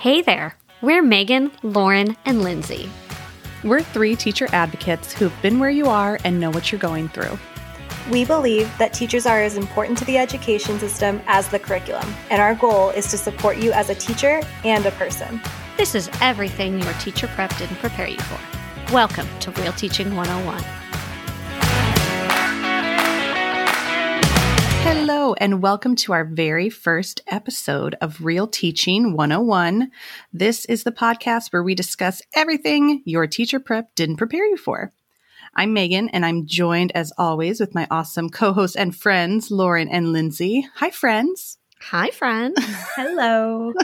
Hey 0.00 0.22
there, 0.22 0.56
we're 0.80 1.02
Megan, 1.02 1.52
Lauren, 1.62 2.16
and 2.24 2.40
Lindsay. 2.40 2.88
We're 3.62 3.82
three 3.82 4.16
teacher 4.16 4.48
advocates 4.50 5.12
who've 5.12 5.42
been 5.42 5.58
where 5.58 5.68
you 5.68 5.88
are 5.88 6.18
and 6.24 6.40
know 6.40 6.48
what 6.48 6.72
you're 6.72 6.78
going 6.78 7.10
through. 7.10 7.38
We 8.10 8.24
believe 8.24 8.72
that 8.78 8.94
teachers 8.94 9.26
are 9.26 9.42
as 9.42 9.58
important 9.58 9.98
to 9.98 10.06
the 10.06 10.16
education 10.16 10.78
system 10.78 11.20
as 11.26 11.48
the 11.48 11.58
curriculum, 11.58 12.14
and 12.30 12.40
our 12.40 12.54
goal 12.54 12.88
is 12.88 13.10
to 13.10 13.18
support 13.18 13.58
you 13.58 13.72
as 13.72 13.90
a 13.90 13.94
teacher 13.94 14.40
and 14.64 14.86
a 14.86 14.90
person. 14.92 15.38
This 15.76 15.94
is 15.94 16.08
everything 16.22 16.80
your 16.80 16.94
teacher 16.94 17.26
prep 17.26 17.54
didn't 17.58 17.76
prepare 17.76 18.08
you 18.08 18.20
for. 18.20 18.94
Welcome 18.94 19.28
to 19.40 19.50
Real 19.50 19.74
Teaching 19.74 20.16
101. 20.16 20.79
Hello, 24.82 25.34
and 25.34 25.62
welcome 25.62 25.94
to 25.96 26.12
our 26.12 26.24
very 26.24 26.70
first 26.70 27.20
episode 27.28 27.94
of 28.00 28.24
Real 28.24 28.46
Teaching 28.46 29.14
101. 29.14 29.90
This 30.32 30.64
is 30.64 30.84
the 30.84 30.90
podcast 30.92 31.52
where 31.52 31.62
we 31.62 31.74
discuss 31.74 32.22
everything 32.34 33.02
your 33.04 33.26
teacher 33.26 33.60
prep 33.60 33.94
didn't 33.94 34.16
prepare 34.16 34.46
you 34.46 34.56
for. 34.56 34.92
I'm 35.54 35.72
Megan, 35.72 36.08
and 36.08 36.24
I'm 36.24 36.46
joined 36.46 36.92
as 36.94 37.12
always 37.18 37.60
with 37.60 37.74
my 37.74 37.86
awesome 37.90 38.30
co 38.30 38.52
hosts 38.52 38.76
and 38.76 38.96
friends, 38.96 39.50
Lauren 39.50 39.88
and 39.88 40.12
Lindsay. 40.12 40.66
Hi, 40.76 40.90
friends. 40.90 41.58
Hi, 41.80 42.10
friends. 42.10 42.56
Hello. 42.96 43.72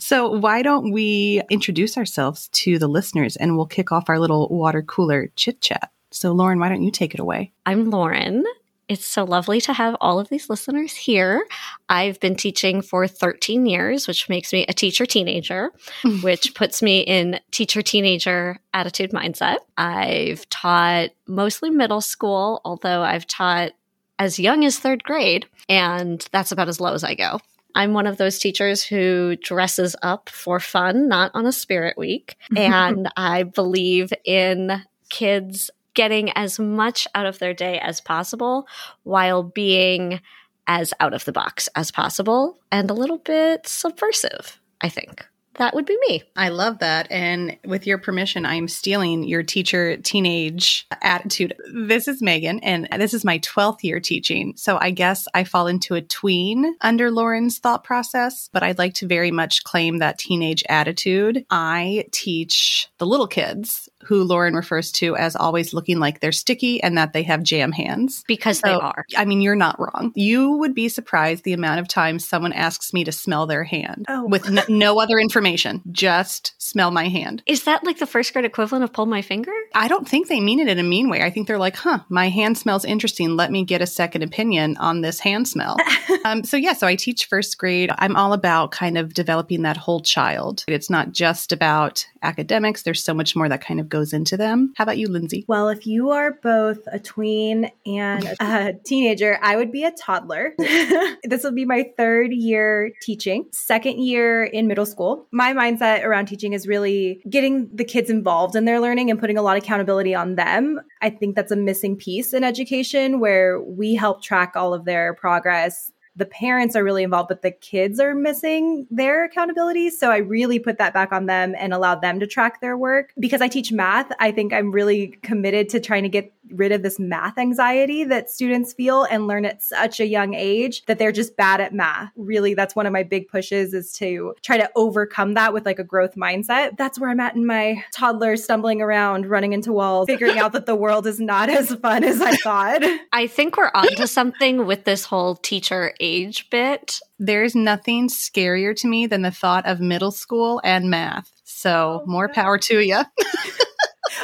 So, 0.00 0.30
why 0.30 0.62
don't 0.62 0.92
we 0.92 1.42
introduce 1.50 1.98
ourselves 1.98 2.48
to 2.52 2.78
the 2.78 2.86
listeners 2.86 3.36
and 3.36 3.56
we'll 3.56 3.66
kick 3.66 3.90
off 3.90 4.08
our 4.08 4.20
little 4.20 4.48
water 4.48 4.80
cooler 4.80 5.30
chit 5.34 5.60
chat? 5.60 5.90
So, 6.12 6.32
Lauren, 6.32 6.60
why 6.60 6.68
don't 6.68 6.82
you 6.82 6.92
take 6.92 7.14
it 7.14 7.20
away? 7.20 7.52
I'm 7.66 7.90
Lauren. 7.90 8.44
It's 8.88 9.06
so 9.06 9.24
lovely 9.24 9.60
to 9.62 9.72
have 9.72 9.96
all 10.00 10.18
of 10.18 10.28
these 10.30 10.48
listeners 10.48 10.94
here. 10.94 11.46
I've 11.88 12.18
been 12.20 12.36
teaching 12.36 12.80
for 12.80 13.06
13 13.06 13.66
years, 13.66 14.08
which 14.08 14.28
makes 14.28 14.52
me 14.52 14.64
a 14.66 14.72
teacher 14.72 15.04
teenager, 15.04 15.72
which 16.22 16.54
puts 16.54 16.82
me 16.82 17.00
in 17.00 17.38
teacher 17.50 17.82
teenager 17.82 18.58
attitude 18.72 19.10
mindset. 19.10 19.58
I've 19.76 20.48
taught 20.48 21.10
mostly 21.26 21.70
middle 21.70 22.00
school, 22.00 22.62
although 22.64 23.02
I've 23.02 23.26
taught 23.26 23.72
as 24.18 24.38
young 24.38 24.64
as 24.64 24.78
third 24.78 25.04
grade, 25.04 25.46
and 25.68 26.26
that's 26.32 26.50
about 26.50 26.68
as 26.68 26.80
low 26.80 26.94
as 26.94 27.04
I 27.04 27.14
go. 27.14 27.38
I'm 27.74 27.92
one 27.92 28.06
of 28.06 28.16
those 28.16 28.38
teachers 28.38 28.82
who 28.82 29.36
dresses 29.36 29.94
up 30.02 30.28
for 30.28 30.58
fun, 30.58 31.08
not 31.08 31.30
on 31.34 31.46
a 31.46 31.52
spirit 31.52 31.96
week. 31.96 32.36
And 32.56 33.08
I 33.16 33.44
believe 33.44 34.12
in 34.24 34.82
kids 35.10 35.70
getting 35.98 36.30
as 36.36 36.60
much 36.60 37.08
out 37.16 37.26
of 37.26 37.40
their 37.40 37.52
day 37.52 37.76
as 37.80 38.00
possible 38.00 38.68
while 39.02 39.42
being 39.42 40.20
as 40.68 40.94
out 41.00 41.12
of 41.12 41.24
the 41.24 41.32
box 41.32 41.68
as 41.74 41.90
possible 41.90 42.56
and 42.70 42.88
a 42.88 42.94
little 42.94 43.18
bit 43.18 43.66
subversive, 43.66 44.60
I 44.80 44.90
think 44.90 45.26
that 45.56 45.74
would 45.74 45.86
be 45.86 45.98
me. 46.06 46.22
I 46.36 46.50
love 46.50 46.78
that. 46.78 47.10
And 47.10 47.58
with 47.64 47.84
your 47.84 47.98
permission, 47.98 48.46
I'm 48.46 48.68
stealing 48.68 49.24
your 49.24 49.42
teacher 49.42 49.96
teenage 49.96 50.86
attitude. 51.02 51.56
This 51.74 52.06
is 52.06 52.22
Megan, 52.22 52.60
and 52.60 52.86
this 52.96 53.12
is 53.12 53.24
my 53.24 53.40
12th 53.40 53.82
year 53.82 53.98
teaching. 53.98 54.52
So 54.54 54.78
I 54.80 54.92
guess 54.92 55.26
I 55.34 55.42
fall 55.42 55.66
into 55.66 55.96
a 55.96 56.00
tween 56.00 56.76
under 56.80 57.10
Lauren's 57.10 57.58
thought 57.58 57.82
process, 57.82 58.48
but 58.52 58.62
I'd 58.62 58.78
like 58.78 58.94
to 58.94 59.08
very 59.08 59.32
much 59.32 59.64
claim 59.64 59.98
that 59.98 60.16
teenage 60.16 60.62
attitude. 60.68 61.44
I 61.50 62.04
teach 62.12 62.88
the 62.98 63.06
little 63.06 63.26
kids 63.26 63.88
who 64.04 64.24
Lauren 64.24 64.54
refers 64.54 64.92
to 64.92 65.16
as 65.16 65.36
always 65.36 65.74
looking 65.74 65.98
like 65.98 66.20
they're 66.20 66.32
sticky 66.32 66.82
and 66.82 66.96
that 66.96 67.12
they 67.12 67.22
have 67.22 67.42
jam 67.42 67.72
hands. 67.72 68.24
Because 68.26 68.58
so, 68.58 68.68
they 68.68 68.74
are. 68.74 69.04
I 69.16 69.24
mean, 69.24 69.40
you're 69.40 69.56
not 69.56 69.78
wrong. 69.78 70.12
You 70.14 70.52
would 70.52 70.74
be 70.74 70.88
surprised 70.88 71.44
the 71.44 71.52
amount 71.52 71.80
of 71.80 71.88
times 71.88 72.28
someone 72.28 72.52
asks 72.52 72.92
me 72.92 73.04
to 73.04 73.12
smell 73.12 73.46
their 73.46 73.64
hand 73.64 74.06
oh. 74.08 74.26
with 74.26 74.46
n- 74.46 74.64
no 74.68 75.00
other 75.00 75.18
information, 75.18 75.82
just 75.90 76.54
smell 76.58 76.90
my 76.90 77.08
hand. 77.08 77.42
Is 77.46 77.64
that 77.64 77.84
like 77.84 77.98
the 77.98 78.06
first 78.06 78.32
grade 78.32 78.44
equivalent 78.44 78.84
of 78.84 78.92
pull 78.92 79.06
my 79.06 79.22
finger? 79.22 79.52
I 79.74 79.88
don't 79.88 80.08
think 80.08 80.28
they 80.28 80.40
mean 80.40 80.60
it 80.60 80.68
in 80.68 80.78
a 80.78 80.82
mean 80.82 81.08
way. 81.08 81.22
I 81.22 81.30
think 81.30 81.46
they're 81.46 81.58
like, 81.58 81.76
huh, 81.76 82.00
my 82.08 82.28
hand 82.28 82.56
smells 82.56 82.84
interesting. 82.84 83.36
Let 83.36 83.50
me 83.50 83.64
get 83.64 83.82
a 83.82 83.86
second 83.86 84.22
opinion 84.22 84.76
on 84.78 85.00
this 85.00 85.20
hand 85.20 85.48
smell. 85.48 85.76
um, 86.24 86.44
so, 86.44 86.56
yeah, 86.56 86.72
so 86.72 86.86
I 86.86 86.96
teach 86.96 87.26
first 87.26 87.58
grade. 87.58 87.90
I'm 87.98 88.16
all 88.16 88.32
about 88.32 88.70
kind 88.70 88.96
of 88.96 89.14
developing 89.14 89.62
that 89.62 89.76
whole 89.76 90.00
child. 90.00 90.64
It's 90.68 90.90
not 90.90 91.12
just 91.12 91.52
about 91.52 92.06
academics, 92.22 92.82
there's 92.82 93.02
so 93.02 93.14
much 93.14 93.36
more 93.36 93.48
that 93.48 93.60
kind 93.60 93.80
of 93.80 93.87
goes 93.88 94.12
into 94.12 94.36
them. 94.36 94.72
How 94.76 94.84
about 94.84 94.98
you, 94.98 95.08
Lindsay? 95.08 95.44
Well, 95.48 95.68
if 95.68 95.86
you 95.86 96.10
are 96.10 96.32
both 96.42 96.78
a 96.90 96.98
tween 96.98 97.70
and 97.86 98.34
a 98.40 98.74
teenager, 98.84 99.38
I 99.42 99.56
would 99.56 99.72
be 99.72 99.84
a 99.84 99.90
toddler. 99.90 100.54
this 100.58 101.44
will 101.44 101.52
be 101.52 101.64
my 101.64 101.90
third 101.96 102.32
year 102.32 102.92
teaching, 103.02 103.46
second 103.52 104.00
year 104.00 104.44
in 104.44 104.66
middle 104.66 104.86
school. 104.86 105.26
My 105.32 105.52
mindset 105.52 106.04
around 106.04 106.26
teaching 106.26 106.52
is 106.52 106.66
really 106.66 107.22
getting 107.28 107.68
the 107.74 107.84
kids 107.84 108.10
involved 108.10 108.56
in 108.56 108.64
their 108.64 108.80
learning 108.80 109.10
and 109.10 109.18
putting 109.18 109.38
a 109.38 109.42
lot 109.42 109.56
of 109.56 109.62
accountability 109.62 110.14
on 110.14 110.36
them. 110.36 110.80
I 111.02 111.10
think 111.10 111.36
that's 111.36 111.52
a 111.52 111.56
missing 111.56 111.96
piece 111.96 112.32
in 112.32 112.44
education 112.44 113.20
where 113.20 113.60
we 113.60 113.94
help 113.94 114.22
track 114.22 114.52
all 114.56 114.74
of 114.74 114.84
their 114.84 115.14
progress 115.14 115.92
the 116.18 116.26
parents 116.26 116.74
are 116.74 116.82
really 116.82 117.04
involved, 117.04 117.28
but 117.28 117.42
the 117.42 117.52
kids 117.52 118.00
are 118.00 118.14
missing 118.14 118.86
their 118.90 119.24
accountability. 119.24 119.88
So 119.88 120.10
I 120.10 120.16
really 120.18 120.58
put 120.58 120.76
that 120.78 120.92
back 120.92 121.12
on 121.12 121.26
them 121.26 121.54
and 121.56 121.72
allowed 121.72 122.02
them 122.02 122.18
to 122.20 122.26
track 122.26 122.60
their 122.60 122.76
work. 122.76 123.12
Because 123.18 123.40
I 123.40 123.48
teach 123.48 123.70
math, 123.70 124.10
I 124.18 124.32
think 124.32 124.52
I'm 124.52 124.72
really 124.72 125.18
committed 125.22 125.68
to 125.70 125.80
trying 125.80 126.02
to 126.02 126.08
get 126.08 126.32
rid 126.52 126.72
of 126.72 126.82
this 126.82 126.98
math 126.98 127.38
anxiety 127.38 128.04
that 128.04 128.30
students 128.30 128.72
feel 128.72 129.04
and 129.04 129.26
learn 129.26 129.44
at 129.44 129.62
such 129.62 130.00
a 130.00 130.06
young 130.06 130.34
age 130.34 130.84
that 130.86 130.98
they're 130.98 131.12
just 131.12 131.36
bad 131.36 131.60
at 131.60 131.72
math. 131.72 132.10
Really, 132.16 132.54
that's 132.54 132.76
one 132.76 132.86
of 132.86 132.92
my 132.92 133.02
big 133.02 133.28
pushes 133.28 133.74
is 133.74 133.92
to 133.94 134.34
try 134.42 134.56
to 134.56 134.70
overcome 134.76 135.34
that 135.34 135.52
with 135.52 135.66
like 135.66 135.78
a 135.78 135.84
growth 135.84 136.14
mindset. 136.14 136.76
That's 136.76 136.98
where 136.98 137.10
I'm 137.10 137.20
at 137.20 137.36
in 137.36 137.46
my 137.46 137.84
toddler 137.92 138.36
stumbling 138.36 138.82
around, 138.82 139.26
running 139.26 139.52
into 139.52 139.72
walls, 139.72 140.06
figuring 140.06 140.38
out 140.38 140.52
that 140.52 140.66
the 140.66 140.76
world 140.76 141.06
is 141.06 141.20
not 141.20 141.48
as 141.48 141.74
fun 141.74 142.04
as 142.04 142.20
I 142.20 142.36
thought. 142.36 142.82
I 143.12 143.26
think 143.26 143.56
we're 143.56 143.70
onto 143.74 144.06
something 144.06 144.66
with 144.66 144.84
this 144.84 145.04
whole 145.04 145.36
teacher 145.36 145.94
age 146.00 146.48
bit. 146.50 147.00
There's 147.18 147.54
nothing 147.54 148.08
scarier 148.08 148.74
to 148.76 148.86
me 148.86 149.06
than 149.06 149.22
the 149.22 149.30
thought 149.30 149.66
of 149.66 149.80
middle 149.80 150.12
school 150.12 150.60
and 150.64 150.90
math. 150.90 151.32
So, 151.44 152.02
oh, 152.02 152.06
more 152.06 152.28
power 152.28 152.56
to 152.58 152.80
you. 152.80 153.00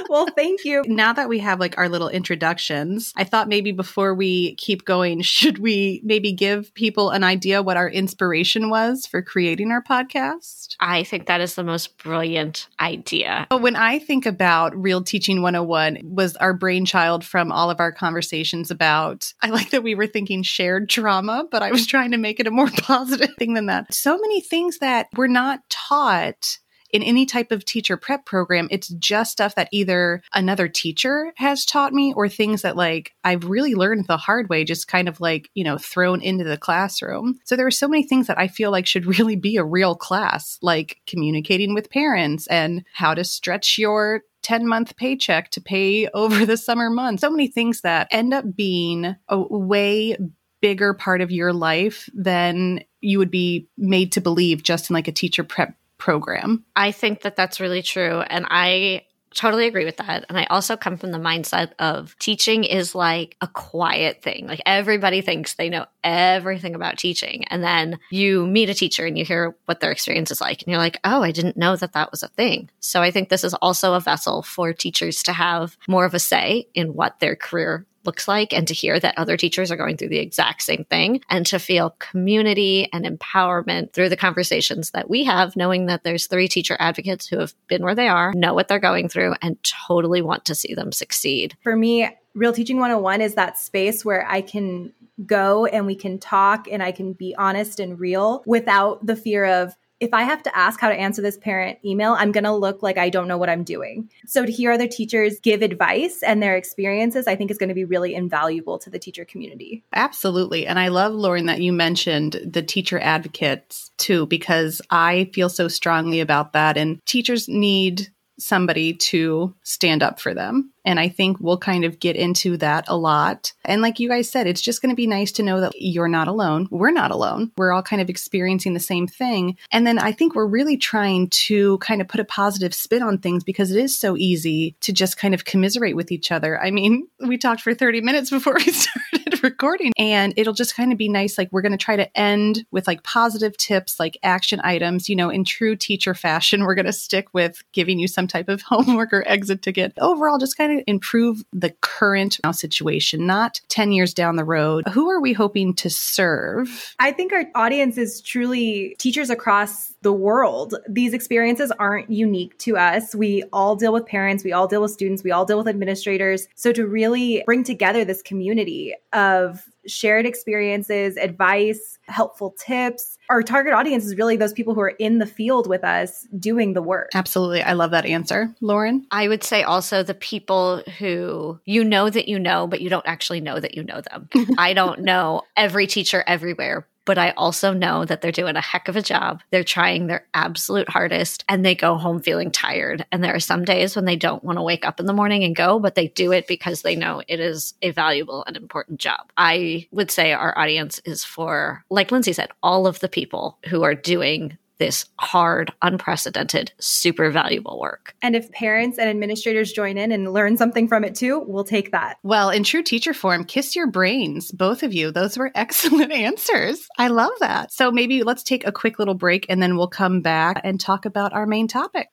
well, 0.08 0.26
thank 0.36 0.64
you. 0.64 0.82
Now 0.86 1.12
that 1.12 1.28
we 1.28 1.38
have 1.40 1.60
like 1.60 1.78
our 1.78 1.88
little 1.88 2.08
introductions, 2.08 3.12
I 3.16 3.24
thought 3.24 3.48
maybe 3.48 3.72
before 3.72 4.14
we 4.14 4.54
keep 4.56 4.84
going, 4.84 5.22
should 5.34 5.58
we 5.58 6.00
maybe 6.04 6.32
give 6.32 6.74
people 6.74 7.10
an 7.10 7.24
idea 7.24 7.62
what 7.62 7.76
our 7.76 7.88
inspiration 7.88 8.70
was 8.70 9.06
for 9.06 9.22
creating 9.22 9.70
our 9.70 9.82
podcast? 9.82 10.76
I 10.80 11.04
think 11.04 11.26
that 11.26 11.40
is 11.40 11.54
the 11.54 11.64
most 11.64 11.98
brilliant 11.98 12.68
idea. 12.80 13.46
When 13.50 13.76
I 13.76 13.98
think 13.98 14.26
about 14.26 14.76
Real 14.76 15.02
Teaching 15.02 15.42
101 15.42 16.00
was 16.02 16.36
our 16.36 16.54
brainchild 16.54 17.24
from 17.24 17.52
all 17.52 17.70
of 17.70 17.80
our 17.80 17.92
conversations 17.92 18.70
about 18.70 19.32
I 19.42 19.48
like 19.50 19.70
that 19.70 19.82
we 19.82 19.94
were 19.94 20.06
thinking 20.06 20.42
shared 20.42 20.88
trauma, 20.88 21.46
but 21.50 21.62
I 21.62 21.70
was 21.70 21.86
trying 21.86 22.10
to 22.12 22.16
make 22.16 22.40
it 22.40 22.46
a 22.46 22.50
more 22.50 22.70
positive 22.78 23.30
thing 23.38 23.54
than 23.54 23.66
that. 23.66 23.92
So 23.92 24.18
many 24.18 24.40
things 24.40 24.78
that 24.78 25.08
we're 25.16 25.26
not 25.26 25.60
taught 25.68 26.58
in 26.94 27.02
any 27.02 27.26
type 27.26 27.50
of 27.50 27.64
teacher 27.64 27.96
prep 27.96 28.24
program, 28.24 28.68
it's 28.70 28.86
just 28.86 29.32
stuff 29.32 29.56
that 29.56 29.68
either 29.72 30.22
another 30.32 30.68
teacher 30.68 31.32
has 31.36 31.66
taught 31.66 31.92
me 31.92 32.14
or 32.14 32.28
things 32.28 32.62
that 32.62 32.76
like 32.76 33.12
I've 33.24 33.46
really 33.46 33.74
learned 33.74 34.06
the 34.06 34.16
hard 34.16 34.48
way, 34.48 34.62
just 34.62 34.86
kind 34.86 35.08
of 35.08 35.20
like, 35.20 35.50
you 35.54 35.64
know, 35.64 35.76
thrown 35.76 36.22
into 36.22 36.44
the 36.44 36.56
classroom. 36.56 37.40
So 37.44 37.56
there 37.56 37.66
are 37.66 37.72
so 37.72 37.88
many 37.88 38.04
things 38.04 38.28
that 38.28 38.38
I 38.38 38.46
feel 38.46 38.70
like 38.70 38.86
should 38.86 39.06
really 39.18 39.34
be 39.34 39.56
a 39.56 39.64
real 39.64 39.96
class, 39.96 40.56
like 40.62 40.98
communicating 41.08 41.74
with 41.74 41.90
parents 41.90 42.46
and 42.46 42.84
how 42.92 43.12
to 43.12 43.24
stretch 43.24 43.76
your 43.76 44.22
10 44.42 44.68
month 44.68 44.96
paycheck 44.96 45.50
to 45.50 45.60
pay 45.60 46.06
over 46.14 46.46
the 46.46 46.56
summer 46.56 46.90
months. 46.90 47.22
So 47.22 47.30
many 47.30 47.48
things 47.48 47.80
that 47.80 48.06
end 48.12 48.32
up 48.32 48.54
being 48.54 49.16
a 49.28 49.38
way 49.40 50.16
bigger 50.60 50.94
part 50.94 51.20
of 51.20 51.32
your 51.32 51.52
life 51.52 52.08
than 52.14 52.84
you 53.00 53.18
would 53.18 53.32
be 53.32 53.68
made 53.76 54.12
to 54.12 54.20
believe 54.20 54.62
just 54.62 54.88
in 54.88 54.94
like 54.94 55.08
a 55.08 55.12
teacher 55.12 55.42
prep 55.42 55.74
program. 55.98 56.64
I 56.76 56.92
think 56.92 57.22
that 57.22 57.36
that's 57.36 57.60
really 57.60 57.82
true. 57.82 58.20
And 58.20 58.46
I 58.48 59.04
totally 59.34 59.66
agree 59.66 59.84
with 59.84 59.96
that. 59.96 60.24
And 60.28 60.38
I 60.38 60.44
also 60.44 60.76
come 60.76 60.96
from 60.96 61.10
the 61.10 61.18
mindset 61.18 61.72
of 61.78 62.16
teaching 62.18 62.64
is 62.64 62.94
like 62.94 63.36
a 63.40 63.48
quiet 63.48 64.22
thing. 64.22 64.46
Like 64.46 64.62
everybody 64.64 65.20
thinks 65.20 65.54
they 65.54 65.68
know 65.68 65.86
everything 66.02 66.74
about 66.74 66.98
teaching. 66.98 67.44
And 67.48 67.62
then 67.62 67.98
you 68.10 68.46
meet 68.46 68.70
a 68.70 68.74
teacher 68.74 69.04
and 69.04 69.18
you 69.18 69.24
hear 69.24 69.56
what 69.66 69.80
their 69.80 69.90
experience 69.90 70.30
is 70.30 70.40
like. 70.40 70.62
And 70.62 70.70
you're 70.70 70.78
like, 70.78 71.00
oh, 71.04 71.22
I 71.22 71.32
didn't 71.32 71.56
know 71.56 71.76
that 71.76 71.92
that 71.92 72.10
was 72.10 72.22
a 72.22 72.28
thing. 72.28 72.70
So 72.80 73.02
I 73.02 73.10
think 73.10 73.28
this 73.28 73.44
is 73.44 73.54
also 73.54 73.94
a 73.94 74.00
vessel 74.00 74.42
for 74.42 74.72
teachers 74.72 75.22
to 75.24 75.32
have 75.32 75.76
more 75.88 76.04
of 76.04 76.14
a 76.14 76.20
say 76.20 76.68
in 76.74 76.94
what 76.94 77.18
their 77.20 77.36
career 77.36 77.86
looks 78.04 78.28
like 78.28 78.52
and 78.52 78.66
to 78.68 78.74
hear 78.74 78.98
that 79.00 79.18
other 79.18 79.36
teachers 79.36 79.70
are 79.70 79.76
going 79.76 79.96
through 79.96 80.08
the 80.08 80.18
exact 80.18 80.62
same 80.62 80.84
thing 80.84 81.20
and 81.28 81.46
to 81.46 81.58
feel 81.58 81.96
community 81.98 82.88
and 82.92 83.04
empowerment 83.04 83.92
through 83.92 84.08
the 84.08 84.16
conversations 84.16 84.90
that 84.90 85.08
we 85.08 85.24
have, 85.24 85.56
knowing 85.56 85.86
that 85.86 86.04
there's 86.04 86.26
three 86.26 86.48
teacher 86.48 86.76
advocates 86.78 87.26
who 87.26 87.38
have 87.38 87.54
been 87.68 87.82
where 87.82 87.94
they 87.94 88.08
are, 88.08 88.32
know 88.34 88.54
what 88.54 88.68
they're 88.68 88.78
going 88.78 89.08
through, 89.08 89.34
and 89.42 89.62
totally 89.62 90.22
want 90.22 90.44
to 90.44 90.54
see 90.54 90.74
them 90.74 90.92
succeed. 90.92 91.56
For 91.62 91.76
me, 91.76 92.08
Real 92.34 92.52
Teaching 92.52 92.78
101 92.78 93.20
is 93.20 93.34
that 93.34 93.58
space 93.58 94.04
where 94.04 94.26
I 94.28 94.40
can 94.40 94.92
go 95.26 95.66
and 95.66 95.86
we 95.86 95.94
can 95.94 96.18
talk 96.18 96.66
and 96.70 96.82
I 96.82 96.92
can 96.92 97.12
be 97.12 97.34
honest 97.36 97.78
and 97.78 97.98
real 97.98 98.42
without 98.46 99.06
the 99.06 99.16
fear 99.16 99.44
of 99.44 99.76
if 100.00 100.12
I 100.12 100.22
have 100.22 100.42
to 100.42 100.56
ask 100.56 100.80
how 100.80 100.88
to 100.88 100.94
answer 100.94 101.22
this 101.22 101.38
parent 101.38 101.78
email, 101.84 102.12
I'm 102.12 102.32
going 102.32 102.44
to 102.44 102.52
look 102.52 102.82
like 102.82 102.98
I 102.98 103.10
don't 103.10 103.28
know 103.28 103.38
what 103.38 103.48
I'm 103.48 103.64
doing. 103.64 104.10
So 104.26 104.44
to 104.44 104.52
hear 104.52 104.72
other 104.72 104.88
teachers 104.88 105.40
give 105.40 105.62
advice 105.62 106.22
and 106.22 106.42
their 106.42 106.56
experiences, 106.56 107.26
I 107.26 107.36
think 107.36 107.50
is 107.50 107.58
going 107.58 107.68
to 107.68 107.74
be 107.74 107.84
really 107.84 108.14
invaluable 108.14 108.78
to 108.80 108.90
the 108.90 108.98
teacher 108.98 109.24
community. 109.24 109.84
Absolutely. 109.92 110.66
And 110.66 110.78
I 110.78 110.88
love, 110.88 111.12
Lauren, 111.12 111.46
that 111.46 111.60
you 111.60 111.72
mentioned 111.72 112.40
the 112.44 112.62
teacher 112.62 112.98
advocates 112.98 113.92
too, 113.96 114.26
because 114.26 114.82
I 114.90 115.30
feel 115.32 115.48
so 115.48 115.68
strongly 115.68 116.20
about 116.20 116.52
that. 116.52 116.76
And 116.76 117.04
teachers 117.06 117.48
need 117.48 118.08
somebody 118.38 118.94
to 118.94 119.54
stand 119.62 120.02
up 120.02 120.20
for 120.20 120.34
them. 120.34 120.72
And 120.84 121.00
I 121.00 121.08
think 121.08 121.40
we'll 121.40 121.58
kind 121.58 121.84
of 121.84 121.98
get 121.98 122.16
into 122.16 122.58
that 122.58 122.84
a 122.88 122.96
lot. 122.96 123.52
And 123.64 123.80
like 123.80 124.00
you 124.00 124.08
guys 124.08 124.30
said, 124.30 124.46
it's 124.46 124.60
just 124.60 124.82
going 124.82 124.90
to 124.90 124.96
be 124.96 125.06
nice 125.06 125.32
to 125.32 125.42
know 125.42 125.60
that 125.60 125.72
you're 125.76 126.08
not 126.08 126.28
alone. 126.28 126.68
We're 126.70 126.90
not 126.90 127.10
alone. 127.10 127.52
We're 127.56 127.72
all 127.72 127.82
kind 127.82 128.02
of 128.02 128.10
experiencing 128.10 128.74
the 128.74 128.80
same 128.80 129.06
thing. 129.06 129.56
And 129.72 129.86
then 129.86 129.98
I 129.98 130.12
think 130.12 130.34
we're 130.34 130.46
really 130.46 130.76
trying 130.76 131.30
to 131.30 131.78
kind 131.78 132.00
of 132.00 132.08
put 132.08 132.20
a 132.20 132.24
positive 132.24 132.74
spin 132.74 133.02
on 133.02 133.18
things 133.18 133.44
because 133.44 133.70
it 133.70 133.82
is 133.82 133.98
so 133.98 134.16
easy 134.16 134.76
to 134.80 134.92
just 134.92 135.16
kind 135.16 135.32
of 135.32 135.44
commiserate 135.44 135.96
with 135.96 136.12
each 136.12 136.30
other. 136.30 136.60
I 136.60 136.70
mean, 136.70 137.08
we 137.26 137.38
talked 137.38 137.62
for 137.62 137.74
30 137.74 138.02
minutes 138.02 138.30
before 138.30 138.54
we 138.54 138.64
started 138.72 139.13
recording 139.42 139.92
and 139.96 140.34
it'll 140.36 140.54
just 140.54 140.76
kind 140.76 140.92
of 140.92 140.98
be 140.98 141.08
nice. 141.08 141.38
Like 141.38 141.48
we're 141.52 141.62
going 141.62 141.72
to 141.72 141.78
try 141.78 141.96
to 141.96 142.18
end 142.18 142.64
with 142.70 142.86
like 142.86 143.02
positive 143.02 143.56
tips, 143.56 143.98
like 143.98 144.16
action 144.22 144.60
items, 144.64 145.08
you 145.08 145.16
know, 145.16 145.30
in 145.30 145.44
true 145.44 145.76
teacher 145.76 146.14
fashion. 146.14 146.64
We're 146.64 146.74
going 146.74 146.86
to 146.86 146.92
stick 146.92 147.32
with 147.32 147.62
giving 147.72 147.98
you 147.98 148.08
some 148.08 148.26
type 148.26 148.48
of 148.48 148.62
homework 148.66 149.12
or 149.12 149.26
exit 149.26 149.62
ticket. 149.62 149.92
Overall, 150.00 150.38
just 150.38 150.56
kind 150.56 150.78
of 150.78 150.84
improve 150.86 151.42
the 151.52 151.70
current 151.80 152.38
situation, 152.52 153.26
not 153.26 153.60
10 153.68 153.92
years 153.92 154.14
down 154.14 154.36
the 154.36 154.44
road. 154.44 154.88
Who 154.88 155.10
are 155.10 155.20
we 155.20 155.32
hoping 155.32 155.74
to 155.74 155.90
serve? 155.90 156.94
I 156.98 157.12
think 157.12 157.32
our 157.32 157.44
audience 157.54 157.98
is 157.98 158.20
truly 158.20 158.96
teachers 158.98 159.30
across 159.30 159.94
the 160.02 160.12
world. 160.12 160.74
These 160.88 161.14
experiences 161.14 161.72
aren't 161.78 162.10
unique 162.10 162.56
to 162.58 162.76
us. 162.76 163.14
We 163.14 163.42
all 163.52 163.76
deal 163.76 163.92
with 163.92 164.06
parents, 164.06 164.44
we 164.44 164.52
all 164.52 164.68
deal 164.68 164.82
with 164.82 164.90
students, 164.90 165.24
we 165.24 165.32
all 165.32 165.44
deal 165.44 165.58
with 165.58 165.68
administrators. 165.68 166.46
So 166.54 166.72
to 166.72 166.86
really 166.86 167.42
bring 167.46 167.64
together 167.64 168.04
this 168.04 168.22
community 168.22 168.94
of 169.14 169.64
shared 169.86 170.26
experiences, 170.26 171.16
advice, 171.16 171.98
helpful 172.06 172.54
tips. 172.58 173.18
Our 173.30 173.42
target 173.42 173.72
audience 173.72 174.04
is 174.04 174.16
really 174.16 174.36
those 174.36 174.52
people 174.52 174.74
who 174.74 174.80
are 174.80 174.94
in 174.98 175.18
the 175.18 175.26
field 175.26 175.68
with 175.68 175.84
us 175.84 176.26
doing 176.38 176.74
the 176.74 176.82
work. 176.82 177.10
Absolutely. 177.14 177.62
I 177.62 177.72
love 177.72 177.90
that 177.92 178.06
answer. 178.06 178.54
Lauren? 178.60 179.06
I 179.10 179.28
would 179.28 179.44
say 179.44 179.62
also 179.62 180.02
the 180.02 180.14
people 180.14 180.82
who 180.98 181.60
you 181.64 181.84
know 181.84 182.10
that 182.10 182.28
you 182.28 182.38
know, 182.38 182.66
but 182.66 182.80
you 182.80 182.90
don't 182.90 183.06
actually 183.06 183.40
know 183.40 183.60
that 183.60 183.74
you 183.74 183.84
know 183.84 184.00
them. 184.00 184.28
I 184.58 184.72
don't 184.74 185.00
know 185.00 185.42
every 185.56 185.86
teacher 185.86 186.24
everywhere, 186.26 186.86
but 187.04 187.18
I 187.18 187.30
also 187.30 187.72
know 187.72 188.04
that 188.04 188.20
they're 188.20 188.32
doing 188.32 188.56
a 188.56 188.60
heck 188.60 188.88
of 188.88 188.96
a 188.96 189.02
job. 189.02 189.42
They're 189.50 189.64
trying 189.64 190.06
their 190.06 190.26
absolute 190.34 190.88
hardest 190.88 191.44
and 191.48 191.64
they 191.64 191.74
go 191.74 191.96
home 191.96 192.20
feeling 192.20 192.50
tired. 192.50 193.04
And 193.12 193.22
there 193.22 193.34
are 193.34 193.40
some 193.40 193.64
days 193.64 193.96
when 193.96 194.04
they 194.04 194.16
don't 194.16 194.44
want 194.44 194.58
to 194.58 194.62
wake 194.62 194.86
up 194.86 195.00
in 195.00 195.06
the 195.06 195.12
morning 195.12 195.44
and 195.44 195.56
go, 195.56 195.78
but 195.78 195.94
they 195.94 196.08
do 196.08 196.32
it 196.32 196.46
because 196.46 196.82
they 196.82 196.96
know 196.96 197.22
it 197.28 197.40
is 197.40 197.74
a 197.82 197.90
valuable 197.90 198.44
and 198.46 198.56
important 198.56 199.00
job. 199.00 199.30
I 199.36 199.86
would 199.90 200.10
say 200.10 200.32
our 200.32 200.56
audience 200.58 201.00
is 201.04 201.24
for, 201.24 201.84
like 201.90 202.10
Lindsay 202.10 202.32
said, 202.32 202.50
all 202.62 202.86
of 202.86 203.00
the 203.00 203.08
people 203.08 203.58
who 203.68 203.82
are 203.82 203.94
doing 203.94 204.58
this 204.78 205.06
hard, 205.18 205.72
unprecedented, 205.82 206.72
super 206.78 207.30
valuable 207.30 207.78
work. 207.80 208.14
And 208.22 208.34
if 208.34 208.50
parents 208.50 208.98
and 208.98 209.08
administrators 209.08 209.72
join 209.72 209.98
in 209.98 210.12
and 210.12 210.32
learn 210.32 210.56
something 210.56 210.88
from 210.88 211.04
it 211.04 211.14
too, 211.14 211.44
we'll 211.46 211.64
take 211.64 211.92
that. 211.92 212.18
Well, 212.22 212.50
in 212.50 212.64
true 212.64 212.82
teacher 212.82 213.14
form, 213.14 213.44
kiss 213.44 213.76
your 213.76 213.86
brains, 213.86 214.50
both 214.50 214.82
of 214.82 214.92
you. 214.92 215.10
Those 215.10 215.38
were 215.38 215.52
excellent 215.56 216.12
answers. 216.12 216.88
I 216.98 217.08
love 217.08 217.32
that. 217.40 217.72
So 217.72 217.90
maybe 217.90 218.22
let's 218.22 218.42
take 218.42 218.66
a 218.66 218.72
quick 218.72 218.98
little 218.98 219.14
break 219.14 219.46
and 219.48 219.62
then 219.62 219.76
we'll 219.76 219.88
come 219.88 220.20
back 220.20 220.60
and 220.64 220.80
talk 220.80 221.04
about 221.06 221.32
our 221.32 221.46
main 221.46 221.68
topic. 221.68 222.08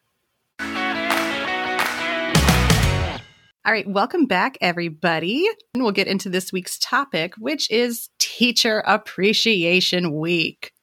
All 3.63 3.71
right, 3.71 3.87
welcome 3.87 4.25
back, 4.25 4.57
everybody. 4.59 5.47
And 5.75 5.83
we'll 5.83 5.91
get 5.91 6.07
into 6.07 6.29
this 6.29 6.51
week's 6.51 6.79
topic, 6.79 7.35
which 7.37 7.69
is 7.69 8.09
Teacher 8.17 8.79
Appreciation 8.87 10.17
Week. 10.17 10.73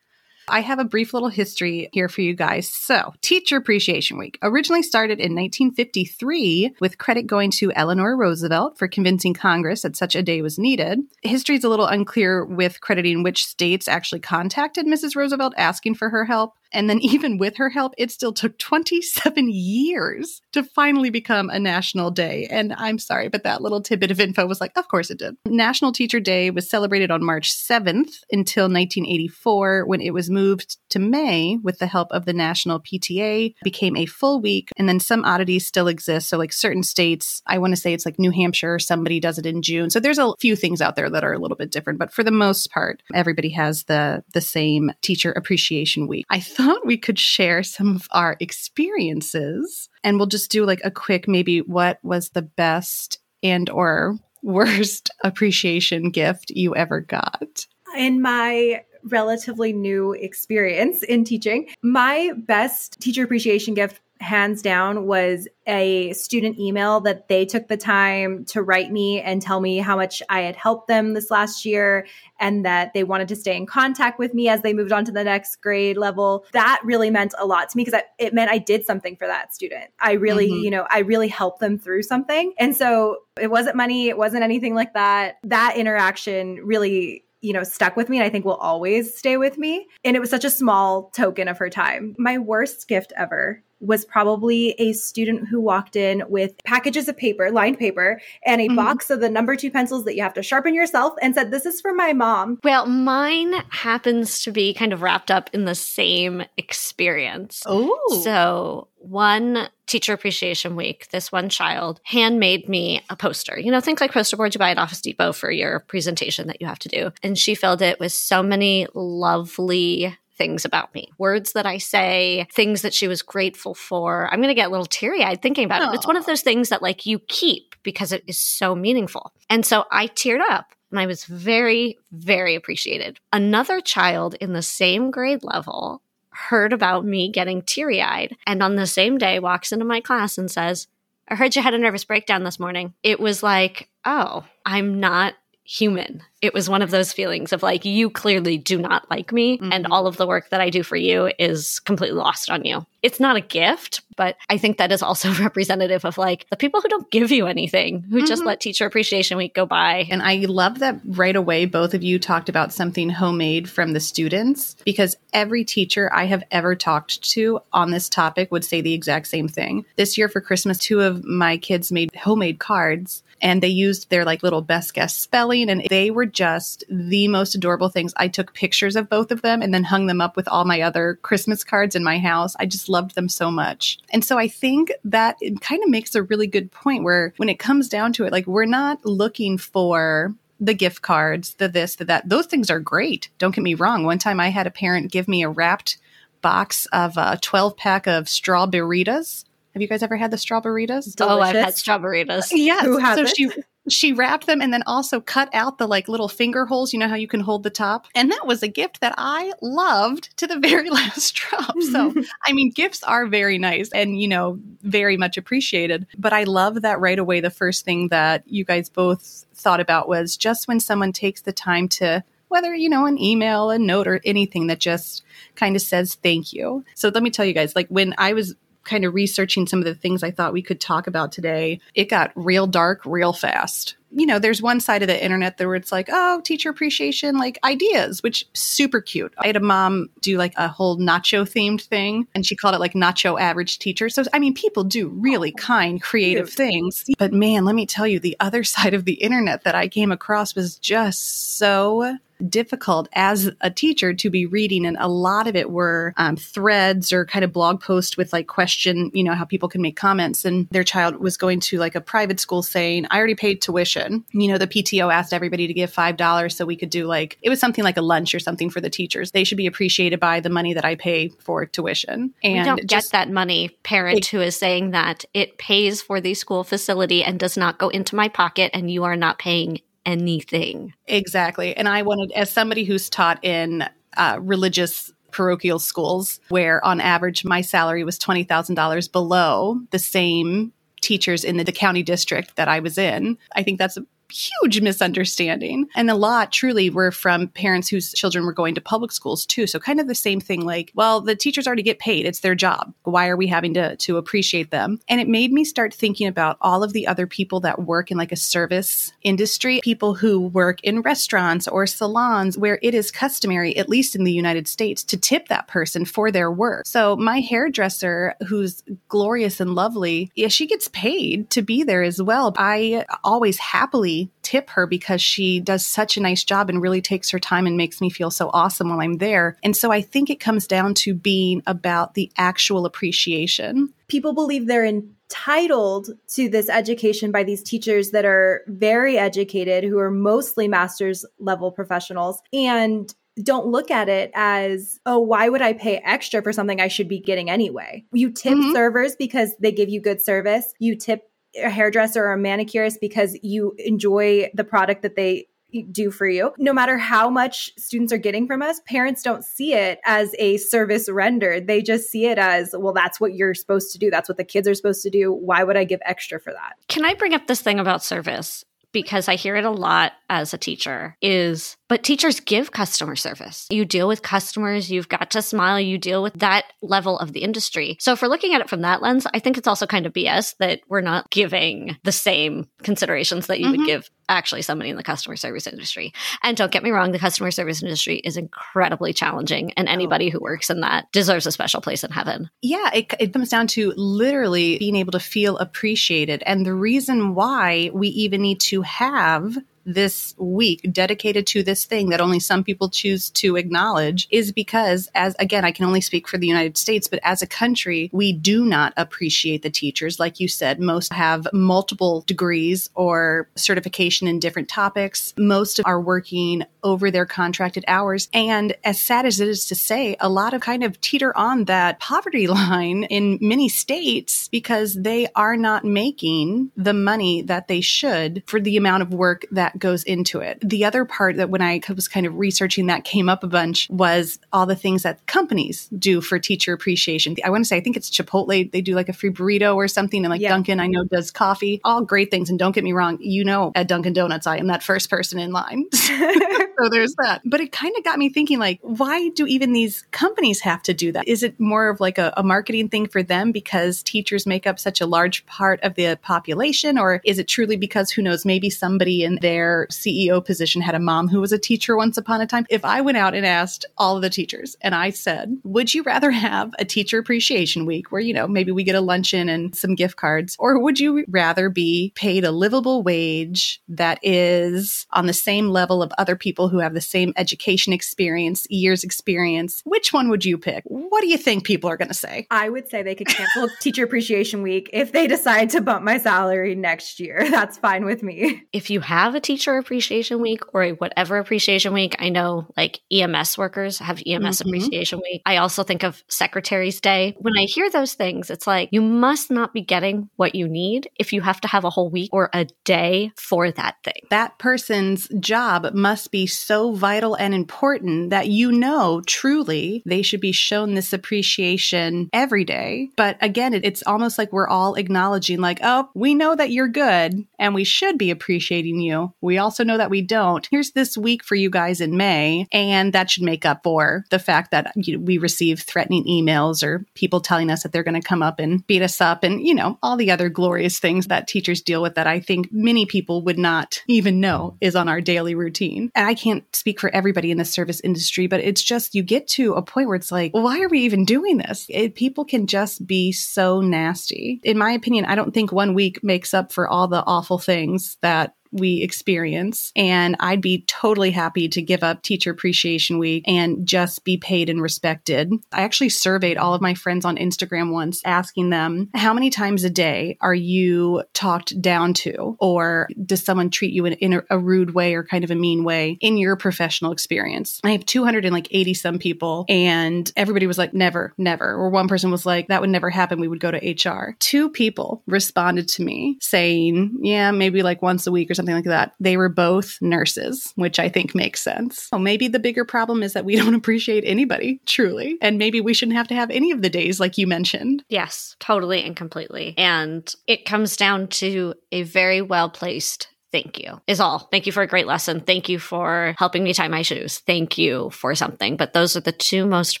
I 0.50 0.60
have 0.60 0.78
a 0.78 0.84
brief 0.84 1.14
little 1.14 1.28
history 1.28 1.88
here 1.92 2.08
for 2.08 2.20
you 2.20 2.34
guys. 2.34 2.68
So, 2.68 3.14
Teacher 3.22 3.56
Appreciation 3.56 4.18
Week 4.18 4.38
originally 4.42 4.82
started 4.82 5.18
in 5.18 5.34
1953 5.34 6.76
with 6.80 6.98
credit 6.98 7.26
going 7.26 7.50
to 7.52 7.72
Eleanor 7.72 8.16
Roosevelt 8.16 8.76
for 8.76 8.88
convincing 8.88 9.32
Congress 9.32 9.82
that 9.82 9.96
such 9.96 10.14
a 10.14 10.22
day 10.22 10.42
was 10.42 10.58
needed. 10.58 11.00
History 11.22 11.56
is 11.56 11.64
a 11.64 11.68
little 11.68 11.86
unclear 11.86 12.44
with 12.44 12.80
crediting 12.80 13.22
which 13.22 13.46
states 13.46 13.88
actually 13.88 14.20
contacted 14.20 14.86
Mrs. 14.86 15.16
Roosevelt 15.16 15.54
asking 15.56 15.94
for 15.94 16.10
her 16.10 16.24
help. 16.24 16.54
And 16.72 16.88
then, 16.88 16.98
even 17.10 17.38
with 17.38 17.56
her 17.56 17.70
help, 17.70 17.94
it 17.98 18.10
still 18.10 18.32
took 18.32 18.58
27 18.58 19.48
years 19.50 20.40
to 20.52 20.62
finally 20.62 21.10
become 21.10 21.50
a 21.50 21.58
national 21.58 22.10
day. 22.10 22.46
And 22.50 22.72
I'm 22.76 22.98
sorry, 22.98 23.28
but 23.28 23.44
that 23.44 23.62
little 23.62 23.80
tidbit 23.80 24.10
of 24.10 24.20
info 24.20 24.46
was 24.46 24.60
like, 24.60 24.72
of 24.76 24.88
course 24.88 25.10
it 25.10 25.18
did. 25.18 25.36
National 25.46 25.92
Teacher 25.92 26.20
Day 26.20 26.50
was 26.50 26.68
celebrated 26.68 27.10
on 27.10 27.24
March 27.24 27.52
7th 27.52 28.20
until 28.30 28.64
1984 28.64 29.86
when 29.86 30.00
it 30.00 30.14
was 30.14 30.30
moved 30.30 30.76
to 30.90 30.98
May 30.98 31.56
with 31.62 31.78
the 31.78 31.86
help 31.86 32.12
of 32.12 32.24
the 32.24 32.32
National 32.32 32.80
PTA, 32.80 33.54
became 33.62 33.96
a 33.96 34.06
full 34.06 34.40
week. 34.40 34.70
And 34.76 34.88
then 34.88 35.00
some 35.00 35.24
oddities 35.24 35.66
still 35.66 35.88
exist. 35.88 36.28
So, 36.28 36.38
like 36.38 36.52
certain 36.52 36.82
states, 36.82 37.42
I 37.46 37.58
want 37.58 37.72
to 37.72 37.76
say 37.76 37.92
it's 37.92 38.06
like 38.06 38.18
New 38.18 38.30
Hampshire, 38.30 38.78
somebody 38.78 39.20
does 39.20 39.38
it 39.38 39.46
in 39.46 39.62
June. 39.62 39.90
So, 39.90 40.00
there's 40.00 40.18
a 40.18 40.32
few 40.40 40.56
things 40.56 40.80
out 40.80 40.96
there 40.96 41.10
that 41.10 41.24
are 41.24 41.32
a 41.32 41.38
little 41.38 41.56
bit 41.56 41.70
different. 41.70 41.98
But 41.98 42.12
for 42.12 42.22
the 42.22 42.30
most 42.30 42.70
part, 42.70 43.02
everybody 43.14 43.50
has 43.50 43.84
the, 43.84 44.22
the 44.32 44.40
same 44.40 44.92
Teacher 45.02 45.32
Appreciation 45.32 46.06
Week. 46.06 46.26
I 46.28 46.40
thought 46.60 46.86
we 46.86 46.96
could 46.96 47.18
share 47.18 47.62
some 47.62 47.96
of 47.96 48.08
our 48.10 48.36
experiences 48.40 49.88
and 50.04 50.16
we'll 50.16 50.26
just 50.26 50.50
do 50.50 50.64
like 50.64 50.80
a 50.84 50.90
quick 50.90 51.28
maybe 51.28 51.60
what 51.60 51.98
was 52.02 52.30
the 52.30 52.42
best 52.42 53.18
and 53.42 53.68
or 53.70 54.16
worst 54.42 55.10
appreciation 55.22 56.10
gift 56.10 56.50
you 56.50 56.74
ever 56.74 57.00
got. 57.00 57.66
In 57.96 58.22
my 58.22 58.82
relatively 59.04 59.72
new 59.72 60.12
experience 60.12 61.02
in 61.02 61.24
teaching, 61.24 61.68
my 61.82 62.32
best 62.36 63.00
teacher 63.00 63.24
appreciation 63.24 63.74
gift 63.74 64.00
hands 64.20 64.60
down 64.60 65.06
was 65.06 65.48
a 65.66 66.12
student 66.12 66.58
email 66.58 67.00
that 67.00 67.28
they 67.28 67.46
took 67.46 67.68
the 67.68 67.76
time 67.76 68.44
to 68.44 68.62
write 68.62 68.92
me 68.92 69.20
and 69.20 69.40
tell 69.40 69.60
me 69.60 69.78
how 69.78 69.96
much 69.96 70.22
I 70.28 70.42
had 70.42 70.56
helped 70.56 70.88
them 70.88 71.14
this 71.14 71.30
last 71.30 71.64
year 71.64 72.06
and 72.38 72.64
that 72.66 72.92
they 72.92 73.02
wanted 73.02 73.28
to 73.28 73.36
stay 73.36 73.56
in 73.56 73.64
contact 73.66 74.18
with 74.18 74.34
me 74.34 74.48
as 74.48 74.60
they 74.60 74.74
moved 74.74 74.92
on 74.92 75.06
to 75.06 75.12
the 75.12 75.24
next 75.24 75.56
grade 75.56 75.96
level. 75.96 76.44
That 76.52 76.80
really 76.84 77.10
meant 77.10 77.34
a 77.38 77.46
lot 77.46 77.70
to 77.70 77.76
me 77.76 77.84
because 77.84 78.02
it 78.18 78.34
meant 78.34 78.50
I 78.50 78.58
did 78.58 78.84
something 78.84 79.16
for 79.16 79.26
that 79.26 79.54
student. 79.54 79.90
I 79.98 80.12
really, 80.12 80.50
mm-hmm. 80.50 80.64
you 80.64 80.70
know, 80.70 80.86
I 80.90 80.98
really 80.98 81.28
helped 81.28 81.60
them 81.60 81.78
through 81.78 82.02
something. 82.02 82.52
And 82.58 82.76
so 82.76 83.18
it 83.40 83.50
wasn't 83.50 83.76
money, 83.76 84.08
it 84.08 84.18
wasn't 84.18 84.42
anything 84.42 84.74
like 84.74 84.92
that. 84.94 85.38
That 85.44 85.76
interaction 85.76 86.56
really 86.56 87.24
you 87.40 87.52
know, 87.52 87.62
stuck 87.62 87.96
with 87.96 88.08
me 88.08 88.18
and 88.18 88.24
I 88.24 88.30
think 88.30 88.44
will 88.44 88.54
always 88.54 89.16
stay 89.16 89.36
with 89.36 89.58
me. 89.58 89.86
And 90.04 90.16
it 90.16 90.20
was 90.20 90.30
such 90.30 90.44
a 90.44 90.50
small 90.50 91.10
token 91.14 91.48
of 91.48 91.58
her 91.58 91.70
time. 91.70 92.14
My 92.18 92.38
worst 92.38 92.88
gift 92.88 93.12
ever 93.16 93.62
was 93.80 94.04
probably 94.04 94.72
a 94.72 94.92
student 94.92 95.48
who 95.48 95.60
walked 95.60 95.96
in 95.96 96.22
with 96.28 96.62
packages 96.64 97.08
of 97.08 97.16
paper, 97.16 97.50
lined 97.50 97.78
paper, 97.78 98.20
and 98.44 98.60
a 98.60 98.66
mm-hmm. 98.66 98.76
box 98.76 99.10
of 99.10 99.20
the 99.20 99.30
number 99.30 99.56
two 99.56 99.70
pencils 99.70 100.04
that 100.04 100.14
you 100.14 100.22
have 100.22 100.34
to 100.34 100.42
sharpen 100.42 100.74
yourself 100.74 101.14
and 101.22 101.34
said, 101.34 101.50
This 101.50 101.66
is 101.66 101.80
for 101.80 101.94
my 101.94 102.12
mom. 102.12 102.60
Well, 102.62 102.86
mine 102.86 103.54
happens 103.70 104.42
to 104.42 104.52
be 104.52 104.74
kind 104.74 104.92
of 104.92 105.02
wrapped 105.02 105.30
up 105.30 105.50
in 105.52 105.64
the 105.64 105.74
same 105.74 106.44
experience. 106.58 107.62
Oh. 107.66 108.20
So 108.22 108.88
one 109.10 109.68
teacher 109.86 110.12
appreciation 110.12 110.76
week, 110.76 111.08
this 111.10 111.32
one 111.32 111.48
child 111.48 112.00
handmade 112.04 112.68
me 112.68 113.02
a 113.10 113.16
poster. 113.16 113.58
You 113.58 113.72
know, 113.72 113.80
think 113.80 114.00
like 114.00 114.12
poster 114.12 114.36
boards 114.36 114.54
you 114.54 114.60
buy 114.60 114.70
at 114.70 114.78
Office 114.78 115.00
Depot 115.00 115.32
for 115.32 115.50
your 115.50 115.80
presentation 115.80 116.46
that 116.46 116.60
you 116.60 116.68
have 116.68 116.78
to 116.80 116.88
do. 116.88 117.10
And 117.22 117.36
she 117.36 117.56
filled 117.56 117.82
it 117.82 117.98
with 117.98 118.12
so 118.12 118.42
many 118.42 118.86
lovely 118.94 120.16
things 120.36 120.64
about 120.64 120.94
me, 120.94 121.10
words 121.18 121.52
that 121.52 121.66
I 121.66 121.78
say, 121.78 122.46
things 122.52 122.82
that 122.82 122.94
she 122.94 123.08
was 123.08 123.20
grateful 123.20 123.74
for. 123.74 124.26
I'm 124.32 124.38
going 124.38 124.48
to 124.48 124.54
get 124.54 124.68
a 124.68 124.70
little 124.70 124.86
teary 124.86 125.22
eyed 125.22 125.42
thinking 125.42 125.64
about 125.64 125.82
Aww. 125.82 125.92
it. 125.92 125.96
It's 125.96 126.06
one 126.06 126.16
of 126.16 126.24
those 126.24 126.42
things 126.42 126.68
that 126.68 126.80
like 126.80 127.04
you 127.04 127.18
keep 127.18 127.74
because 127.82 128.12
it 128.12 128.22
is 128.26 128.38
so 128.38 128.74
meaningful. 128.74 129.32
And 129.50 129.66
so 129.66 129.84
I 129.90 130.06
teared 130.06 130.40
up 130.40 130.72
and 130.90 131.00
I 131.00 131.06
was 131.06 131.24
very, 131.24 131.98
very 132.12 132.54
appreciated. 132.54 133.18
Another 133.32 133.80
child 133.80 134.34
in 134.40 134.52
the 134.52 134.62
same 134.62 135.10
grade 135.10 135.42
level 135.42 136.00
heard 136.32 136.72
about 136.72 137.04
me 137.04 137.30
getting 137.30 137.62
teary 137.62 138.00
eyed 138.02 138.36
and 138.46 138.62
on 138.62 138.76
the 138.76 138.86
same 138.86 139.18
day 139.18 139.38
walks 139.38 139.72
into 139.72 139.84
my 139.84 140.00
class 140.00 140.38
and 140.38 140.50
says, 140.50 140.86
I 141.28 141.34
heard 141.36 141.54
you 141.54 141.62
had 141.62 141.74
a 141.74 141.78
nervous 141.78 142.04
breakdown 142.04 142.44
this 142.44 142.58
morning. 142.58 142.94
It 143.02 143.20
was 143.20 143.42
like, 143.42 143.88
oh, 144.04 144.44
I'm 144.66 145.00
not 145.00 145.34
human. 145.70 146.20
It 146.42 146.52
was 146.52 146.68
one 146.68 146.82
of 146.82 146.90
those 146.90 147.12
feelings 147.12 147.52
of 147.52 147.62
like, 147.62 147.84
you 147.84 148.10
clearly 148.10 148.58
do 148.58 148.76
not 148.76 149.08
like 149.08 149.30
me, 149.30 149.56
mm-hmm. 149.56 149.72
and 149.72 149.86
all 149.86 150.08
of 150.08 150.16
the 150.16 150.26
work 150.26 150.50
that 150.50 150.60
I 150.60 150.68
do 150.68 150.82
for 150.82 150.96
you 150.96 151.30
is 151.38 151.78
completely 151.78 152.18
lost 152.18 152.50
on 152.50 152.64
you. 152.64 152.84
It's 153.02 153.20
not 153.20 153.36
a 153.36 153.40
gift, 153.40 154.02
but 154.16 154.36
I 154.48 154.58
think 154.58 154.78
that 154.78 154.90
is 154.90 155.00
also 155.00 155.32
representative 155.40 156.04
of 156.04 156.18
like 156.18 156.46
the 156.50 156.56
people 156.56 156.80
who 156.80 156.88
don't 156.88 157.08
give 157.12 157.30
you 157.30 157.46
anything, 157.46 158.02
who 158.02 158.16
mm-hmm. 158.16 158.26
just 158.26 158.44
let 158.44 158.58
Teacher 158.60 158.84
Appreciation 158.84 159.36
Week 159.36 159.54
go 159.54 159.64
by. 159.64 160.08
And 160.10 160.22
I 160.22 160.36
love 160.46 160.80
that 160.80 160.98
right 161.04 161.36
away, 161.36 161.66
both 161.66 161.94
of 161.94 162.02
you 162.02 162.18
talked 162.18 162.48
about 162.48 162.72
something 162.72 163.08
homemade 163.08 163.70
from 163.70 163.92
the 163.92 164.00
students 164.00 164.74
because 164.84 165.16
every 165.32 165.64
teacher 165.64 166.10
I 166.12 166.24
have 166.24 166.42
ever 166.50 166.74
talked 166.74 167.22
to 167.30 167.60
on 167.72 167.92
this 167.92 168.08
topic 168.08 168.50
would 168.50 168.64
say 168.64 168.80
the 168.80 168.94
exact 168.94 169.28
same 169.28 169.46
thing. 169.46 169.84
This 169.94 170.18
year 170.18 170.28
for 170.28 170.40
Christmas, 170.40 170.78
two 170.78 171.00
of 171.00 171.24
my 171.24 171.56
kids 171.56 171.92
made 171.92 172.12
homemade 172.16 172.58
cards 172.58 173.22
and 173.40 173.62
they 173.62 173.68
used 173.68 174.10
their 174.10 174.24
like 174.24 174.42
little 174.42 174.62
best 174.62 174.94
guess 174.94 175.16
spelling 175.16 175.70
and 175.70 175.86
they 175.88 176.10
were 176.10 176.26
just 176.26 176.84
the 176.88 177.28
most 177.28 177.54
adorable 177.54 177.88
things. 177.88 178.12
I 178.16 178.28
took 178.28 178.54
pictures 178.54 178.96
of 178.96 179.08
both 179.08 179.30
of 179.30 179.42
them 179.42 179.62
and 179.62 179.72
then 179.72 179.84
hung 179.84 180.06
them 180.06 180.20
up 180.20 180.36
with 180.36 180.48
all 180.48 180.64
my 180.64 180.80
other 180.82 181.18
Christmas 181.22 181.64
cards 181.64 181.96
in 181.96 182.04
my 182.04 182.18
house. 182.18 182.54
I 182.58 182.66
just 182.66 182.88
loved 182.88 183.14
them 183.14 183.28
so 183.28 183.50
much. 183.50 183.98
And 184.12 184.24
so 184.24 184.38
I 184.38 184.48
think 184.48 184.92
that 185.04 185.36
it 185.40 185.60
kind 185.60 185.82
of 185.82 185.90
makes 185.90 186.14
a 186.14 186.22
really 186.22 186.46
good 186.46 186.70
point 186.70 187.04
where 187.04 187.32
when 187.36 187.48
it 187.48 187.58
comes 187.58 187.88
down 187.88 188.12
to 188.14 188.24
it, 188.24 188.32
like 188.32 188.46
we're 188.46 188.64
not 188.64 189.04
looking 189.04 189.58
for 189.58 190.34
the 190.60 190.74
gift 190.74 191.02
cards, 191.02 191.54
the 191.54 191.68
this, 191.68 191.96
the 191.96 192.04
that. 192.04 192.28
Those 192.28 192.46
things 192.46 192.70
are 192.70 192.80
great. 192.80 193.30
Don't 193.38 193.54
get 193.54 193.62
me 193.64 193.74
wrong. 193.74 194.04
One 194.04 194.18
time 194.18 194.40
I 194.40 194.50
had 194.50 194.66
a 194.66 194.70
parent 194.70 195.10
give 195.10 195.26
me 195.26 195.42
a 195.42 195.48
wrapped 195.48 195.96
box 196.42 196.86
of 196.92 197.16
a 197.16 197.38
12 197.40 197.76
pack 197.76 198.06
of 198.06 198.28
strawberries 198.28 199.44
have 199.72 199.82
you 199.82 199.88
guys 199.88 200.02
ever 200.02 200.16
had 200.16 200.30
the 200.30 200.38
strawberries? 200.38 201.14
Oh, 201.20 201.40
I've 201.40 201.54
had 201.54 201.74
strawberries. 201.74 202.28
Uh, 202.28 202.42
yes. 202.50 202.84
Who 202.84 202.98
has 202.98 203.16
so 203.16 203.24
she 203.26 203.50
she 203.88 204.12
wrapped 204.12 204.46
them 204.46 204.60
and 204.60 204.72
then 204.72 204.82
also 204.86 205.20
cut 205.20 205.48
out 205.52 205.78
the 205.78 205.86
like 205.86 206.08
little 206.08 206.28
finger 206.28 206.66
holes. 206.66 206.92
You 206.92 206.98
know 206.98 207.08
how 207.08 207.14
you 207.14 207.28
can 207.28 207.40
hold 207.40 207.62
the 207.62 207.70
top? 207.70 208.06
And 208.14 208.30
that 208.30 208.46
was 208.46 208.62
a 208.62 208.68
gift 208.68 209.00
that 209.00 209.14
I 209.16 209.52
loved 209.62 210.36
to 210.38 210.46
the 210.46 210.58
very 210.58 210.90
last 210.90 211.34
drop. 211.34 211.74
So, 211.90 212.14
I 212.46 212.52
mean, 212.52 212.70
gifts 212.70 213.02
are 213.02 213.26
very 213.26 213.58
nice 213.58 213.90
and, 213.92 214.20
you 214.20 214.28
know, 214.28 214.58
very 214.82 215.16
much 215.16 215.36
appreciated. 215.36 216.06
But 216.18 216.32
I 216.32 216.44
love 216.44 216.82
that 216.82 217.00
right 217.00 217.18
away. 217.18 217.40
The 217.40 217.50
first 217.50 217.84
thing 217.84 218.08
that 218.08 218.42
you 218.46 218.64
guys 218.64 218.88
both 218.88 219.44
thought 219.54 219.80
about 219.80 220.08
was 220.08 220.36
just 220.36 220.68
when 220.68 220.80
someone 220.80 221.12
takes 221.12 221.42
the 221.42 221.52
time 221.52 221.88
to 221.88 222.24
whether 222.48 222.74
you 222.74 222.88
know 222.88 223.06
an 223.06 223.16
email 223.16 223.70
a 223.70 223.78
note 223.78 224.08
or 224.08 224.20
anything 224.24 224.66
that 224.66 224.80
just 224.80 225.22
kind 225.54 225.76
of 225.76 225.82
says 225.82 226.16
thank 226.16 226.52
you 226.52 226.84
so 226.96 227.08
let 227.10 227.22
me 227.22 227.30
tell 227.30 227.44
you 227.44 227.52
guys 227.52 227.76
like 227.76 227.86
when 227.88 228.12
i 228.18 228.32
was 228.32 228.56
kind 228.90 229.04
of 229.04 229.14
researching 229.14 229.66
some 229.66 229.78
of 229.78 229.84
the 229.84 229.94
things 229.94 230.22
I 230.22 230.32
thought 230.32 230.52
we 230.52 230.62
could 230.62 230.80
talk 230.80 231.06
about 231.06 231.30
today, 231.30 231.80
it 231.94 232.10
got 232.10 232.32
real 232.34 232.66
dark 232.66 233.06
real 233.06 233.32
fast. 233.32 233.96
You 234.12 234.26
know, 234.26 234.40
there's 234.40 234.60
one 234.60 234.80
side 234.80 235.02
of 235.02 235.08
the 235.08 235.24
internet 235.24 235.56
where 235.60 235.76
it's 235.76 235.92
like, 235.92 236.08
oh, 236.10 236.40
teacher 236.40 236.68
appreciation, 236.68 237.38
like 237.38 237.60
ideas, 237.62 238.24
which 238.24 238.44
super 238.54 239.00
cute. 239.00 239.32
I 239.38 239.46
had 239.46 239.54
a 239.54 239.60
mom 239.60 240.08
do 240.20 240.36
like 240.36 240.52
a 240.56 240.66
whole 240.66 240.98
nacho 240.98 241.42
themed 241.42 241.82
thing 241.82 242.26
and 242.34 242.44
she 242.44 242.56
called 242.56 242.74
it 242.74 242.80
like 242.80 242.94
nacho 242.94 243.40
average 243.40 243.78
teacher. 243.78 244.08
So, 244.08 244.24
I 244.32 244.40
mean, 244.40 244.52
people 244.52 244.82
do 244.82 245.08
really 245.08 245.54
oh, 245.56 245.62
kind, 245.62 246.02
creative 246.02 246.48
cute. 246.48 246.56
things. 246.56 247.04
But 247.18 247.32
man, 247.32 247.64
let 247.64 247.76
me 247.76 247.86
tell 247.86 248.08
you, 248.08 248.18
the 248.18 248.36
other 248.40 248.64
side 248.74 248.94
of 248.94 249.04
the 249.04 249.14
internet 249.14 249.62
that 249.62 249.76
I 249.76 249.86
came 249.86 250.10
across 250.10 250.56
was 250.56 250.76
just 250.76 251.56
so 251.56 252.16
difficult 252.48 253.08
as 253.12 253.50
a 253.60 253.70
teacher 253.70 254.14
to 254.14 254.30
be 254.30 254.46
reading. 254.46 254.86
And 254.86 254.96
a 255.00 255.08
lot 255.08 255.46
of 255.46 255.56
it 255.56 255.70
were 255.70 256.14
um, 256.16 256.36
threads 256.36 257.12
or 257.12 257.24
kind 257.24 257.44
of 257.44 257.52
blog 257.52 257.80
posts 257.80 258.16
with 258.16 258.32
like 258.32 258.46
question, 258.46 259.10
you 259.14 259.24
know, 259.24 259.34
how 259.34 259.44
people 259.44 259.68
can 259.68 259.82
make 259.82 259.96
comments. 259.96 260.44
And 260.44 260.68
their 260.70 260.84
child 260.84 261.16
was 261.16 261.36
going 261.36 261.60
to 261.60 261.78
like 261.78 261.94
a 261.94 262.00
private 262.00 262.40
school 262.40 262.62
saying, 262.62 263.06
I 263.10 263.18
already 263.18 263.34
paid 263.34 263.60
tuition. 263.60 264.24
You 264.32 264.48
know, 264.48 264.58
the 264.58 264.66
PTO 264.66 265.12
asked 265.12 265.32
everybody 265.32 265.66
to 265.66 265.74
give 265.74 265.92
$5 265.92 266.52
so 266.52 266.64
we 266.64 266.76
could 266.76 266.90
do 266.90 267.06
like, 267.06 267.38
it 267.42 267.50
was 267.50 267.60
something 267.60 267.84
like 267.84 267.96
a 267.96 268.02
lunch 268.02 268.34
or 268.34 268.38
something 268.38 268.70
for 268.70 268.80
the 268.80 268.90
teachers. 268.90 269.30
They 269.30 269.44
should 269.44 269.58
be 269.58 269.66
appreciated 269.66 270.20
by 270.20 270.40
the 270.40 270.50
money 270.50 270.74
that 270.74 270.84
I 270.84 270.94
pay 270.94 271.28
for 271.40 271.66
tuition. 271.66 272.34
And 272.42 272.52
we 272.52 272.62
don't 272.64 272.86
just, 272.86 273.10
get 273.10 273.12
that 273.12 273.30
money, 273.30 273.70
parent 273.82 274.18
it, 274.18 274.26
who 274.26 274.40
is 274.40 274.56
saying 274.56 274.90
that 274.90 275.24
it 275.34 275.58
pays 275.58 276.02
for 276.02 276.20
the 276.20 276.34
school 276.34 276.64
facility 276.64 277.22
and 277.22 277.38
does 277.38 277.56
not 277.56 277.78
go 277.78 277.88
into 277.88 278.14
my 278.14 278.28
pocket 278.28 278.70
and 278.74 278.90
you 278.90 279.04
are 279.04 279.16
not 279.16 279.38
paying 279.38 279.80
anything. 280.06 280.94
Exactly. 281.06 281.76
And 281.76 281.88
I 281.88 282.02
wanted, 282.02 282.32
as 282.32 282.50
somebody 282.50 282.84
who's 282.84 283.10
taught 283.10 283.44
in 283.44 283.84
uh, 284.16 284.38
religious 284.40 285.12
parochial 285.30 285.78
schools, 285.78 286.40
where 286.48 286.84
on 286.84 287.00
average 287.00 287.44
my 287.44 287.60
salary 287.60 288.04
was 288.04 288.18
$20,000 288.18 289.12
below 289.12 289.80
the 289.90 289.98
same 289.98 290.72
teachers 291.00 291.44
in 291.44 291.56
the, 291.56 291.64
the 291.64 291.72
county 291.72 292.02
district 292.02 292.56
that 292.56 292.68
I 292.68 292.80
was 292.80 292.98
in, 292.98 293.38
I 293.54 293.62
think 293.62 293.78
that's 293.78 293.96
a 293.96 294.04
huge 294.30 294.80
misunderstanding. 294.80 295.88
And 295.94 296.10
a 296.10 296.14
lot 296.14 296.52
truly 296.52 296.90
were 296.90 297.10
from 297.10 297.48
parents 297.48 297.88
whose 297.88 298.12
children 298.12 298.44
were 298.44 298.52
going 298.52 298.74
to 298.74 298.80
public 298.80 299.12
schools 299.12 299.46
too. 299.46 299.66
So 299.66 299.78
kind 299.78 300.00
of 300.00 300.08
the 300.08 300.14
same 300.14 300.40
thing 300.40 300.64
like, 300.64 300.92
well, 300.94 301.20
the 301.20 301.36
teachers 301.36 301.66
already 301.66 301.82
get 301.82 301.98
paid. 301.98 302.26
It's 302.26 302.40
their 302.40 302.54
job. 302.54 302.92
Why 303.04 303.28
are 303.28 303.36
we 303.36 303.46
having 303.46 303.74
to 303.74 303.96
to 303.96 304.16
appreciate 304.16 304.70
them? 304.70 305.00
And 305.08 305.20
it 305.20 305.28
made 305.28 305.52
me 305.52 305.64
start 305.64 305.94
thinking 305.94 306.26
about 306.26 306.56
all 306.60 306.82
of 306.82 306.92
the 306.92 307.06
other 307.06 307.26
people 307.26 307.60
that 307.60 307.82
work 307.82 308.10
in 308.10 308.18
like 308.18 308.32
a 308.32 308.36
service 308.36 309.12
industry, 309.22 309.80
people 309.82 310.14
who 310.14 310.40
work 310.40 310.80
in 310.82 311.02
restaurants 311.02 311.66
or 311.68 311.86
salons 311.86 312.58
where 312.58 312.78
it 312.82 312.94
is 312.94 313.10
customary, 313.10 313.76
at 313.76 313.88
least 313.88 314.14
in 314.14 314.24
the 314.24 314.32
United 314.32 314.68
States, 314.68 315.02
to 315.04 315.16
tip 315.16 315.48
that 315.48 315.68
person 315.68 316.04
for 316.04 316.30
their 316.30 316.50
work. 316.50 316.86
So 316.86 317.16
my 317.16 317.40
hairdresser, 317.40 318.34
who's 318.46 318.82
glorious 319.08 319.60
and 319.60 319.74
lovely, 319.74 320.30
yeah, 320.34 320.48
she 320.48 320.66
gets 320.66 320.88
paid 320.88 321.50
to 321.50 321.62
be 321.62 321.82
there 321.82 322.02
as 322.02 322.20
well. 322.20 322.54
I 322.56 323.04
always 323.24 323.58
happily 323.58 324.19
tip 324.42 324.70
her 324.70 324.86
because 324.86 325.22
she 325.22 325.60
does 325.60 325.86
such 325.86 326.16
a 326.16 326.20
nice 326.20 326.44
job 326.44 326.68
and 326.68 326.82
really 326.82 327.00
takes 327.00 327.30
her 327.30 327.38
time 327.38 327.66
and 327.66 327.76
makes 327.76 328.00
me 328.00 328.10
feel 328.10 328.30
so 328.30 328.50
awesome 328.52 328.88
while 328.88 329.00
I'm 329.00 329.18
there. 329.18 329.56
And 329.62 329.76
so 329.76 329.90
I 329.90 330.02
think 330.02 330.28
it 330.28 330.40
comes 330.40 330.66
down 330.66 330.94
to 330.94 331.14
being 331.14 331.62
about 331.66 332.14
the 332.14 332.30
actual 332.36 332.86
appreciation. 332.86 333.92
People 334.08 334.34
believe 334.34 334.66
they're 334.66 334.84
entitled 334.84 336.10
to 336.34 336.48
this 336.48 336.68
education 336.68 337.30
by 337.30 337.44
these 337.44 337.62
teachers 337.62 338.10
that 338.10 338.24
are 338.24 338.62
very 338.66 339.16
educated, 339.16 339.84
who 339.84 339.98
are 339.98 340.10
mostly 340.10 340.66
master's 340.66 341.24
level 341.38 341.70
professionals. 341.70 342.42
And 342.52 343.14
don't 343.42 343.66
look 343.66 343.90
at 343.90 344.08
it 344.08 344.30
as, 344.34 344.98
oh, 345.06 345.18
why 345.18 345.48
would 345.48 345.62
I 345.62 345.72
pay 345.72 345.98
extra 345.98 346.42
for 346.42 346.52
something 346.52 346.80
I 346.80 346.88
should 346.88 347.08
be 347.08 347.20
getting 347.20 347.48
anyway? 347.48 348.04
You 348.12 348.30
tip 348.30 348.54
mm-hmm. 348.54 348.72
servers 348.72 349.16
because 349.16 349.54
they 349.60 349.72
give 349.72 349.88
you 349.88 350.00
good 350.00 350.20
service. 350.20 350.74
You 350.78 350.96
tip 350.96 351.29
a 351.62 351.70
hairdresser 351.70 352.24
or 352.24 352.32
a 352.32 352.38
manicurist 352.38 353.00
because 353.00 353.36
you 353.42 353.74
enjoy 353.78 354.50
the 354.54 354.64
product 354.64 355.02
that 355.02 355.16
they 355.16 355.46
do 355.92 356.10
for 356.10 356.26
you. 356.26 356.52
No 356.58 356.72
matter 356.72 356.98
how 356.98 357.30
much 357.30 357.72
students 357.78 358.12
are 358.12 358.18
getting 358.18 358.46
from 358.46 358.60
us, 358.60 358.80
parents 358.86 359.22
don't 359.22 359.44
see 359.44 359.72
it 359.72 360.00
as 360.04 360.34
a 360.38 360.56
service 360.56 361.08
rendered. 361.08 361.68
They 361.68 361.80
just 361.80 362.10
see 362.10 362.26
it 362.26 362.38
as, 362.38 362.74
well, 362.76 362.92
that's 362.92 363.20
what 363.20 363.34
you're 363.34 363.54
supposed 363.54 363.92
to 363.92 363.98
do. 363.98 364.10
That's 364.10 364.28
what 364.28 364.36
the 364.36 364.44
kids 364.44 364.66
are 364.66 364.74
supposed 364.74 365.02
to 365.02 365.10
do. 365.10 365.32
Why 365.32 365.62
would 365.62 365.76
I 365.76 365.84
give 365.84 366.00
extra 366.04 366.40
for 366.40 366.52
that? 366.52 366.74
Can 366.88 367.04
I 367.04 367.14
bring 367.14 367.34
up 367.34 367.46
this 367.46 367.62
thing 367.62 367.78
about 367.78 368.02
service? 368.02 368.64
Because 368.92 369.28
I 369.28 369.36
hear 369.36 369.56
it 369.56 369.64
a 369.64 369.70
lot 369.70 370.12
as 370.28 370.54
a 370.54 370.58
teacher 370.58 371.16
is 371.20 371.76
but 371.90 372.04
teachers 372.04 372.38
give 372.38 372.70
customer 372.70 373.16
service. 373.16 373.66
You 373.68 373.84
deal 373.84 374.06
with 374.06 374.22
customers, 374.22 374.92
you've 374.92 375.08
got 375.08 375.32
to 375.32 375.42
smile, 375.42 375.80
you 375.80 375.98
deal 375.98 376.22
with 376.22 376.34
that 376.34 376.66
level 376.82 377.18
of 377.18 377.32
the 377.32 377.40
industry. 377.40 377.96
So 377.98 378.12
if 378.12 378.22
we're 378.22 378.28
looking 378.28 378.54
at 378.54 378.60
it 378.60 378.70
from 378.70 378.82
that 378.82 379.02
lens, 379.02 379.26
I 379.34 379.40
think 379.40 379.58
it's 379.58 379.66
also 379.66 379.86
kind 379.86 380.06
of 380.06 380.12
BS 380.12 380.54
that 380.60 380.80
we're 380.88 381.00
not 381.00 381.30
giving 381.30 381.96
the 382.04 382.12
same 382.12 382.68
considerations 382.84 383.48
that 383.48 383.58
you 383.58 383.66
mm-hmm. 383.66 383.78
would 383.78 383.86
give 383.86 384.08
actually 384.30 384.62
somebody 384.62 384.90
in 384.90 384.96
the 384.96 385.02
customer 385.02 385.36
service 385.36 385.66
industry. 385.66 386.12
And 386.42 386.56
don't 386.56 386.72
get 386.72 386.82
me 386.82 386.90
wrong, 386.90 387.12
the 387.12 387.18
customer 387.18 387.50
service 387.50 387.82
industry 387.82 388.16
is 388.18 388.36
incredibly 388.36 389.12
challenging, 389.12 389.72
and 389.72 389.88
oh, 389.88 389.92
anybody 389.92 390.28
who 390.28 390.40
works 390.40 390.70
in 390.70 390.80
that 390.80 391.10
deserves 391.12 391.46
a 391.46 391.52
special 391.52 391.80
place 391.80 392.04
in 392.04 392.10
heaven. 392.10 392.48
Yeah, 392.62 392.90
it, 392.94 393.12
it 393.18 393.32
comes 393.32 393.50
down 393.50 393.66
to 393.68 393.92
literally 393.96 394.78
being 394.78 394.96
able 394.96 395.12
to 395.12 395.20
feel 395.20 395.58
appreciated. 395.58 396.42
And 396.46 396.64
the 396.64 396.74
reason 396.74 397.34
why 397.34 397.90
we 397.92 398.08
even 398.08 398.42
need 398.42 398.60
to 398.60 398.82
have 398.82 399.56
this 399.84 400.34
week 400.38 400.86
dedicated 400.92 401.46
to 401.48 401.62
this 401.62 401.84
thing 401.84 402.10
that 402.10 402.20
only 402.20 402.40
some 402.40 402.62
people 402.62 402.88
choose 402.88 403.30
to 403.30 403.56
acknowledge 403.56 404.28
is 404.30 404.52
because 404.52 405.10
as 405.14 405.34
again 405.38 405.64
I 405.64 405.72
can 405.72 405.84
only 405.84 406.00
speak 406.00 406.28
for 406.28 406.38
the 406.38 406.46
United 406.46 406.76
States 406.76 407.08
but 407.08 407.20
as 407.22 407.42
a 407.42 407.46
country 407.46 408.10
we 408.12 408.32
do 408.32 408.64
not 408.64 408.92
appreciate 408.96 409.62
the 409.62 409.70
teachers. 409.70 410.20
Like 410.20 410.40
you 410.40 410.48
said 410.48 410.80
most 410.80 411.12
have 411.12 411.46
multiple 411.52 412.24
degrees 412.26 412.90
or 412.94 413.48
certification 413.56 414.28
in 414.28 414.38
different 414.38 414.68
topics. 414.68 415.34
Most 415.36 415.80
are 415.84 416.00
working 416.00 416.64
over 416.82 417.10
their 417.10 417.26
contracted 417.26 417.84
hours 417.86 418.28
and 418.32 418.76
as 418.84 419.00
sad 419.00 419.26
as 419.26 419.40
it 419.40 419.48
is 419.48 419.66
to 419.66 419.74
say 419.74 420.16
a 420.20 420.28
lot 420.28 420.54
of 420.54 420.60
kind 420.60 420.84
of 420.84 421.00
teeter 421.00 421.36
on 421.36 421.64
that 421.64 422.00
poverty 422.00 422.46
line 422.60 423.04
in 423.04 423.38
many 423.40 423.68
states 423.68 424.48
because 424.48 424.94
they 424.94 425.26
are 425.34 425.56
not 425.56 425.84
making 425.84 426.70
the 426.76 426.94
money 426.94 427.42
that 427.42 427.68
they 427.68 427.80
should 427.80 428.42
for 428.46 428.60
the 428.60 428.76
amount 428.76 429.02
of 429.02 429.12
work 429.12 429.44
that 429.50 429.78
goes 429.78 430.02
into 430.04 430.40
it. 430.40 430.58
The 430.62 430.84
other 430.84 431.04
part 431.04 431.36
that 431.36 431.50
when 431.50 431.62
I 431.62 431.80
was 431.94 432.08
kind 432.08 432.26
of 432.26 432.36
researching 432.36 432.86
that 432.86 433.04
came 433.04 433.28
up 433.28 433.44
a 433.44 433.46
bunch 433.46 433.88
was 433.90 434.38
all 434.52 434.66
the 434.66 434.76
things 434.76 435.02
that 435.02 435.26
companies 435.26 435.88
do 435.98 436.20
for 436.20 436.38
teacher 436.38 436.72
appreciation. 436.72 437.36
I 437.44 437.50
want 437.50 437.64
to 437.64 437.68
say, 437.68 437.76
I 437.76 437.80
think 437.80 437.96
it's 437.96 438.10
Chipotle. 438.10 438.70
They 438.70 438.80
do 438.80 438.94
like 438.94 439.08
a 439.08 439.12
free 439.12 439.30
burrito 439.30 439.74
or 439.74 439.88
something. 439.88 440.24
And 440.24 440.30
like 440.30 440.40
yeah. 440.40 440.50
Dunkin', 440.50 440.80
I 440.80 440.86
know 440.86 441.04
does 441.04 441.30
coffee, 441.30 441.80
all 441.84 442.02
great 442.02 442.30
things. 442.30 442.50
And 442.50 442.58
don't 442.58 442.72
get 442.72 442.84
me 442.84 442.92
wrong, 442.92 443.18
you 443.20 443.44
know, 443.44 443.72
at 443.74 443.88
Dunkin' 443.88 444.12
Donuts, 444.12 444.46
I 444.46 444.58
am 444.58 444.68
that 444.68 444.82
first 444.82 445.10
person 445.10 445.38
in 445.38 445.52
line. 445.52 445.86
so 446.78 446.88
there's 446.88 447.14
that. 447.16 447.42
But 447.44 447.60
it 447.60 447.72
kind 447.72 447.94
of 447.96 448.04
got 448.04 448.18
me 448.18 448.28
thinking 448.28 448.58
like, 448.58 448.78
why 448.82 449.30
do 449.30 449.46
even 449.46 449.72
these 449.72 450.02
companies 450.10 450.60
have 450.60 450.82
to 450.84 450.94
do 450.94 451.12
that? 451.12 451.28
Is 451.28 451.42
it 451.42 451.58
more 451.58 451.88
of 451.88 452.00
like 452.00 452.18
a, 452.18 452.32
a 452.36 452.42
marketing 452.42 452.88
thing 452.88 453.06
for 453.06 453.22
them 453.22 453.52
because 453.52 454.02
teachers 454.02 454.46
make 454.46 454.66
up 454.66 454.78
such 454.78 455.00
a 455.00 455.06
large 455.06 455.44
part 455.46 455.80
of 455.82 455.94
the 455.94 456.18
population? 456.22 456.98
Or 456.98 457.20
is 457.24 457.38
it 457.38 457.48
truly 457.48 457.76
because 457.76 458.10
who 458.10 458.22
knows, 458.22 458.44
maybe 458.44 458.70
somebody 458.70 459.24
in 459.24 459.38
their 459.42 459.86
CEO 459.90 460.44
position 460.44 460.82
had 460.82 460.94
a 460.94 461.00
mom 461.00 461.28
who 461.28 461.40
was 461.40 461.52
a 461.52 461.58
teacher 461.58 461.96
once 461.96 462.16
upon 462.16 462.40
a 462.40 462.46
time? 462.46 462.66
If 462.70 462.84
I 462.84 463.00
went 463.00 463.18
out 463.18 463.34
and 463.34 463.46
asked 463.46 463.84
all 463.98 464.16
of 464.16 464.22
the 464.22 464.30
teachers 464.30 464.76
and 464.80 464.94
I 464.94 465.10
said, 465.10 465.58
would 465.64 465.92
you 465.94 466.02
rather 466.02 466.30
have 466.30 466.72
a 466.78 466.84
teacher 466.84 467.18
appreciation 467.18 467.86
week 467.86 468.12
where, 468.12 468.20
you 468.20 468.34
know, 468.34 468.46
maybe 468.46 468.72
we 468.72 468.84
get 468.84 468.94
a 468.94 469.00
luncheon 469.00 469.48
and 469.48 469.74
some 469.74 469.94
gift 469.94 470.16
cards, 470.16 470.56
or 470.58 470.78
would 470.78 470.98
you 470.98 471.24
rather 471.28 471.68
be 471.68 472.12
paid 472.14 472.44
a 472.44 472.50
livable 472.50 473.02
wage 473.02 473.80
that 473.88 474.18
is 474.22 475.06
on 475.12 475.26
the 475.26 475.32
same 475.32 475.68
level 475.68 476.02
of 476.02 476.12
other 476.18 476.36
people 476.36 476.59
who 476.68 476.78
have 476.78 476.94
the 476.94 477.00
same 477.00 477.32
education 477.36 477.92
experience, 477.92 478.66
years 478.70 479.04
experience? 479.04 479.82
Which 479.84 480.12
one 480.12 480.28
would 480.28 480.44
you 480.44 480.58
pick? 480.58 480.84
What 480.84 481.22
do 481.22 481.28
you 481.28 481.38
think 481.38 481.64
people 481.64 481.90
are 481.90 481.96
going 481.96 482.08
to 482.08 482.14
say? 482.14 482.46
I 482.50 482.68
would 482.68 482.88
say 482.88 483.02
they 483.02 483.14
could 483.14 483.28
cancel 483.28 483.68
Teacher 483.80 484.04
Appreciation 484.04 484.62
Week 484.62 484.90
if 484.92 485.12
they 485.12 485.26
decide 485.26 485.70
to 485.70 485.80
bump 485.80 486.04
my 486.04 486.18
salary 486.18 486.74
next 486.74 487.20
year. 487.20 487.46
That's 487.50 487.78
fine 487.78 488.04
with 488.04 488.22
me. 488.22 488.62
If 488.72 488.90
you 488.90 489.00
have 489.00 489.34
a 489.34 489.40
Teacher 489.40 489.76
Appreciation 489.76 490.40
Week 490.40 490.62
or 490.74 490.82
a 490.82 490.92
whatever 490.92 491.38
appreciation 491.38 491.92
week, 491.92 492.16
I 492.18 492.28
know 492.28 492.66
like 492.76 493.00
EMS 493.10 493.58
workers 493.58 493.98
have 493.98 494.22
EMS 494.26 494.58
mm-hmm. 494.58 494.68
Appreciation 494.68 495.20
Week. 495.20 495.42
I 495.46 495.56
also 495.58 495.82
think 495.82 496.02
of 496.02 496.22
Secretary's 496.28 497.00
Day. 497.00 497.36
When 497.38 497.56
I 497.58 497.62
hear 497.62 497.90
those 497.90 498.14
things, 498.14 498.50
it's 498.50 498.66
like 498.66 498.88
you 498.92 499.00
must 499.00 499.50
not 499.50 499.72
be 499.72 499.80
getting 499.80 500.28
what 500.36 500.54
you 500.54 500.68
need 500.68 501.10
if 501.18 501.32
you 501.32 501.40
have 501.40 501.60
to 501.62 501.68
have 501.68 501.84
a 501.84 501.90
whole 501.90 502.10
week 502.10 502.30
or 502.32 502.50
a 502.52 502.66
day 502.84 503.32
for 503.36 503.70
that 503.70 503.96
thing. 504.04 504.26
That 504.30 504.58
person's 504.58 505.28
job 505.40 505.92
must 505.94 506.30
be 506.30 506.46
so 506.56 506.92
vital 506.92 507.34
and 507.34 507.54
important 507.54 508.30
that 508.30 508.48
you 508.48 508.72
know 508.72 509.22
truly 509.26 510.02
they 510.06 510.22
should 510.22 510.40
be 510.40 510.52
shown 510.52 510.94
this 510.94 511.12
appreciation 511.12 512.28
every 512.32 512.64
day. 512.64 513.10
But 513.16 513.36
again, 513.40 513.74
it's 513.74 514.02
almost 514.06 514.38
like 514.38 514.52
we're 514.52 514.68
all 514.68 514.94
acknowledging, 514.94 515.60
like, 515.60 515.80
oh, 515.82 516.08
we 516.14 516.34
know 516.34 516.54
that 516.54 516.70
you're 516.70 516.88
good 516.88 517.46
and 517.58 517.74
we 517.74 517.84
should 517.84 518.18
be 518.18 518.30
appreciating 518.30 519.00
you. 519.00 519.32
We 519.40 519.58
also 519.58 519.84
know 519.84 519.96
that 519.96 520.10
we 520.10 520.22
don't. 520.22 520.66
Here's 520.70 520.92
this 520.92 521.16
week 521.16 521.44
for 521.44 521.54
you 521.54 521.70
guys 521.70 522.00
in 522.00 522.16
May. 522.16 522.66
And 522.72 523.12
that 523.12 523.30
should 523.30 523.42
make 523.42 523.64
up 523.64 523.82
for 523.84 524.24
the 524.30 524.38
fact 524.38 524.70
that 524.70 524.92
you 524.96 525.16
know, 525.16 525.24
we 525.24 525.38
receive 525.38 525.80
threatening 525.80 526.24
emails 526.24 526.82
or 526.82 527.04
people 527.14 527.40
telling 527.40 527.70
us 527.70 527.82
that 527.82 527.92
they're 527.92 528.02
going 528.02 528.20
to 528.20 528.26
come 528.26 528.42
up 528.42 528.58
and 528.58 528.86
beat 528.86 529.02
us 529.02 529.20
up 529.20 529.44
and, 529.44 529.66
you 529.66 529.74
know, 529.74 529.98
all 530.02 530.16
the 530.16 530.30
other 530.30 530.48
glorious 530.48 530.98
things 530.98 531.26
that 531.28 531.48
teachers 531.48 531.80
deal 531.80 532.02
with 532.02 532.14
that 532.14 532.26
I 532.26 532.40
think 532.40 532.68
many 532.72 533.06
people 533.06 533.42
would 533.42 533.58
not 533.58 534.02
even 534.06 534.40
know 534.40 534.76
is 534.80 534.96
on 534.96 535.08
our 535.08 535.20
daily 535.20 535.54
routine. 535.54 536.10
And 536.14 536.26
I 536.26 536.34
can't 536.40 536.64
speak 536.74 536.98
for 536.98 537.14
everybody 537.14 537.50
in 537.50 537.58
the 537.58 537.64
service 537.64 538.00
industry, 538.00 538.46
but 538.46 538.60
it's 538.60 538.82
just 538.82 539.14
you 539.14 539.22
get 539.22 539.46
to 539.48 539.74
a 539.74 539.82
point 539.82 540.08
where 540.08 540.16
it's 540.16 540.32
like, 540.32 540.52
why 540.52 540.80
are 540.80 540.88
we 540.88 541.00
even 541.00 541.24
doing 541.24 541.58
this? 541.58 541.86
It, 541.90 542.14
people 542.14 542.44
can 542.44 542.66
just 542.66 543.06
be 543.06 543.30
so 543.32 543.80
nasty. 543.80 544.60
In 544.64 544.78
my 544.78 544.92
opinion, 544.92 545.26
I 545.26 545.34
don't 545.34 545.52
think 545.52 545.70
one 545.70 545.94
week 545.94 546.24
makes 546.24 546.54
up 546.54 546.72
for 546.72 546.88
all 546.88 547.08
the 547.08 547.24
awful 547.26 547.58
things 547.58 548.16
that 548.22 548.54
we 548.72 549.02
experience. 549.02 549.92
And 549.96 550.36
I'd 550.40 550.60
be 550.60 550.84
totally 550.86 551.30
happy 551.30 551.68
to 551.68 551.82
give 551.82 552.02
up 552.02 552.22
Teacher 552.22 552.50
Appreciation 552.50 553.18
Week 553.18 553.44
and 553.46 553.86
just 553.86 554.24
be 554.24 554.36
paid 554.36 554.68
and 554.68 554.80
respected. 554.80 555.52
I 555.72 555.82
actually 555.82 556.10
surveyed 556.10 556.56
all 556.56 556.74
of 556.74 556.80
my 556.80 556.94
friends 556.94 557.24
on 557.24 557.36
Instagram 557.36 557.92
once, 557.92 558.22
asking 558.24 558.70
them, 558.70 559.10
How 559.14 559.34
many 559.34 559.50
times 559.50 559.84
a 559.84 559.90
day 559.90 560.36
are 560.40 560.54
you 560.54 561.22
talked 561.34 561.80
down 561.80 562.14
to? 562.14 562.56
Or 562.60 563.08
does 563.24 563.44
someone 563.44 563.70
treat 563.70 563.92
you 563.92 564.06
in, 564.06 564.12
in 564.14 564.32
a, 564.34 564.42
a, 564.50 564.58
rude 564.58 564.94
way 564.94 565.14
or 565.14 565.24
kind 565.24 565.42
of 565.42 565.50
a 565.50 565.54
mean 565.54 565.84
way 565.84 566.18
in 566.20 566.36
your 566.36 566.56
professional 566.56 567.12
experience? 567.12 567.80
I 567.82 567.92
have 567.92 568.06
280 568.06 568.94
some 568.94 569.18
people, 569.18 569.64
and 569.68 570.30
everybody 570.36 570.66
was 570.66 570.78
like, 570.78 570.94
Never, 570.94 571.32
never. 571.38 571.64
Or 571.64 571.90
one 571.90 572.08
person 572.08 572.30
was 572.30 572.46
like, 572.46 572.68
That 572.68 572.80
would 572.80 572.90
never 572.90 573.10
happen. 573.10 573.40
We 573.40 573.48
would 573.48 573.60
go 573.60 573.70
to 573.70 574.08
HR. 574.10 574.36
Two 574.38 574.70
people 574.70 575.22
responded 575.26 575.88
to 575.88 576.02
me 576.02 576.38
saying, 576.40 577.18
Yeah, 577.22 577.50
maybe 577.50 577.82
like 577.82 578.02
once 578.02 578.26
a 578.26 578.32
week 578.32 578.50
or 578.50 578.54
something 578.54 578.59
like 578.66 578.84
that. 578.84 579.14
They 579.20 579.36
were 579.36 579.48
both 579.48 579.98
nurses, 580.00 580.72
which 580.76 580.98
I 580.98 581.08
think 581.08 581.34
makes 581.34 581.60
sense. 581.60 582.08
So 582.10 582.18
maybe 582.18 582.48
the 582.48 582.58
bigger 582.58 582.84
problem 582.84 583.22
is 583.22 583.32
that 583.32 583.44
we 583.44 583.56
don't 583.60 583.74
appreciate 583.74 584.24
anybody 584.26 584.80
truly. 584.86 585.38
And 585.40 585.58
maybe 585.58 585.80
we 585.80 585.94
shouldn't 585.94 586.16
have 586.16 586.28
to 586.28 586.34
have 586.34 586.50
any 586.50 586.70
of 586.70 586.82
the 586.82 586.90
days 586.90 587.20
like 587.20 587.38
you 587.38 587.46
mentioned. 587.46 588.04
Yes, 588.08 588.56
totally 588.60 589.02
and 589.04 589.16
completely. 589.16 589.74
And 589.76 590.32
it 590.46 590.64
comes 590.64 590.96
down 590.96 591.28
to 591.28 591.74
a 591.92 592.02
very 592.02 592.42
well 592.42 592.70
placed 592.70 593.28
thank 593.52 593.78
you 593.78 594.00
is 594.06 594.20
all. 594.20 594.38
Thank 594.50 594.66
you 594.66 594.72
for 594.72 594.82
a 594.82 594.86
great 594.86 595.06
lesson. 595.06 595.40
Thank 595.40 595.68
you 595.68 595.78
for 595.78 596.34
helping 596.38 596.64
me 596.64 596.74
tie 596.74 596.88
my 596.88 597.02
shoes. 597.02 597.38
Thank 597.38 597.78
you 597.78 598.10
for 598.10 598.34
something. 598.34 598.76
But 598.76 598.92
those 598.92 599.16
are 599.16 599.20
the 599.20 599.32
two 599.32 599.66
most 599.66 600.00